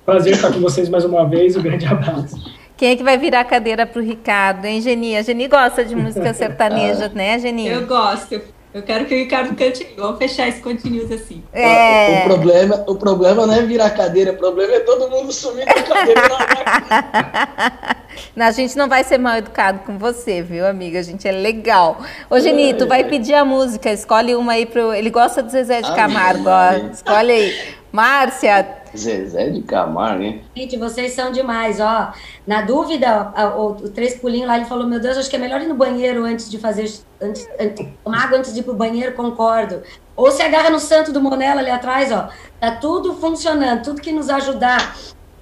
[0.03, 1.55] Prazer estar com vocês mais uma vez.
[1.55, 2.51] Um grande abraço.
[2.75, 5.15] Quem é que vai virar a cadeira para o Ricardo, hein, Geni?
[5.15, 7.67] A Geni gosta de música sertaneja, né, Geni?
[7.67, 8.41] Eu gosto.
[8.73, 9.87] Eu quero que o Ricardo cante.
[9.95, 11.43] Vamos fechar esse continuous assim.
[11.53, 12.21] É...
[12.21, 15.83] O, problema, o problema não é virar cadeira, o problema é todo mundo sumir da
[15.83, 17.93] cadeira na
[18.47, 20.99] A gente não vai ser mal educado com você, viu, amiga?
[20.99, 22.01] A gente é legal.
[22.29, 24.91] Ô, Geni, tu vai pedir a música, escolhe uma aí pro.
[24.93, 26.91] Ele gosta do Zezé de Camargo, ó.
[26.91, 27.53] Escolhe aí.
[27.91, 30.43] Márcia, Zezé de Camargo, hein?
[30.55, 32.13] Gente, vocês são demais, ó.
[32.45, 35.67] Na dúvida, o, Três Pulinhos lá, ele falou, meu Deus, acho que é melhor ir
[35.67, 36.91] no banheiro antes de fazer,
[37.21, 39.81] antes, antes, tomar água antes de ir pro banheiro, concordo.
[40.15, 42.29] Ou se agarra no santo do Monela ali atrás, ó.
[42.59, 44.95] Tá tudo funcionando, tudo que nos ajudar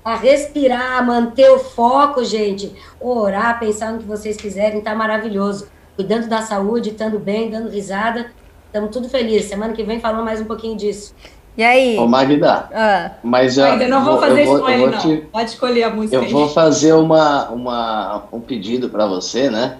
[0.04, 2.74] a respirar, a manter o foco, gente.
[3.00, 5.68] Orar, pensar no que vocês quiserem, tá maravilhoso.
[5.96, 8.32] Cuidando da saúde, estando bem, dando risada.
[8.66, 9.50] Estamos tudo felizes.
[9.50, 11.14] Semana que vem falamos mais um pouquinho disso.
[11.58, 11.98] E aí?
[11.98, 13.12] Ô, Magda, ah.
[13.24, 15.00] mas eu, Ainda não vou, vou fazer spoiler, não.
[15.00, 16.32] Te, Pode escolher a música Eu aí.
[16.32, 19.78] vou fazer uma, uma, um pedido para você, né?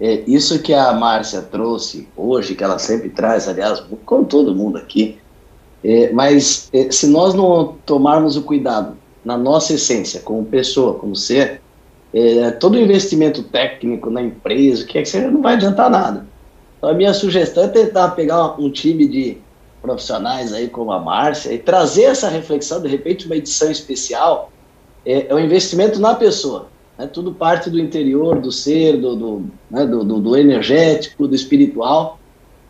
[0.00, 4.76] É, isso que a Márcia trouxe hoje, que ela sempre traz, aliás, com todo mundo
[4.76, 5.18] aqui,
[5.82, 11.14] é, mas é, se nós não tomarmos o cuidado na nossa essência, como pessoa, como
[11.14, 11.62] ser,
[12.12, 16.26] é, todo investimento técnico na empresa, que é que você não vai adiantar nada.
[16.76, 19.38] Então, a minha sugestão é tentar pegar um time de
[19.86, 24.50] profissionais aí como a Márcia e trazer essa reflexão, de repente uma edição especial,
[25.04, 26.66] é, é um investimento na pessoa.
[26.98, 27.06] Né?
[27.06, 29.86] Tudo parte do interior, do ser, do, do, né?
[29.86, 32.18] do, do, do energético, do espiritual.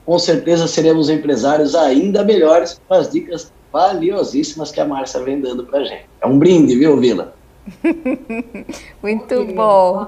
[0.05, 5.65] Com certeza seremos empresários ainda melhores com as dicas valiosíssimas que a Márcia vem dando
[5.65, 6.07] para gente.
[6.21, 7.35] É um brinde, viu, Vila?
[9.03, 10.07] Muito bom.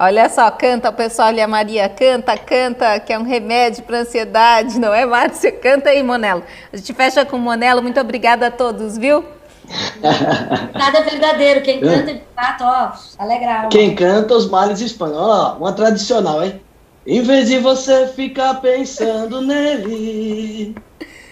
[0.00, 4.78] Olha só, canta, o pessoal, olha, Maria, canta, canta, que é um remédio para ansiedade,
[4.78, 5.50] não é, Márcia?
[5.50, 6.44] Canta aí, Monelo.
[6.72, 7.82] A gente fecha com o Monelo.
[7.82, 9.24] Muito obrigada a todos, viu?
[10.72, 11.62] Nada é verdadeiro.
[11.62, 15.16] Quem canta de fato, ó, alegra Quem canta, os males espanham.
[15.16, 16.60] Ó, uma tradicional, hein?
[17.04, 20.76] Em vez de você ficar pensando nele,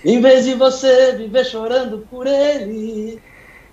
[0.04, 3.22] em vez de você viver chorando por ele,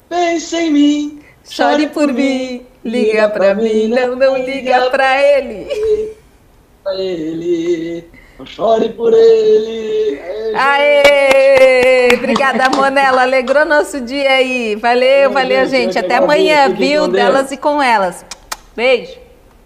[0.08, 2.68] pense em mim, chore por mim.
[2.84, 5.68] Liga pra mim, não, não liga pra ele.
[6.84, 8.10] Pra ele.
[8.38, 10.20] Não chore por ele.
[10.56, 12.10] Aê!
[12.16, 13.22] Obrigada, Monela.
[13.22, 14.76] Alegrou nosso dia aí.
[14.76, 15.98] Valeu, valeu, gente.
[15.98, 17.08] Até amanhã, viu?
[17.08, 18.26] Delas e com elas.
[18.76, 19.23] Beijo.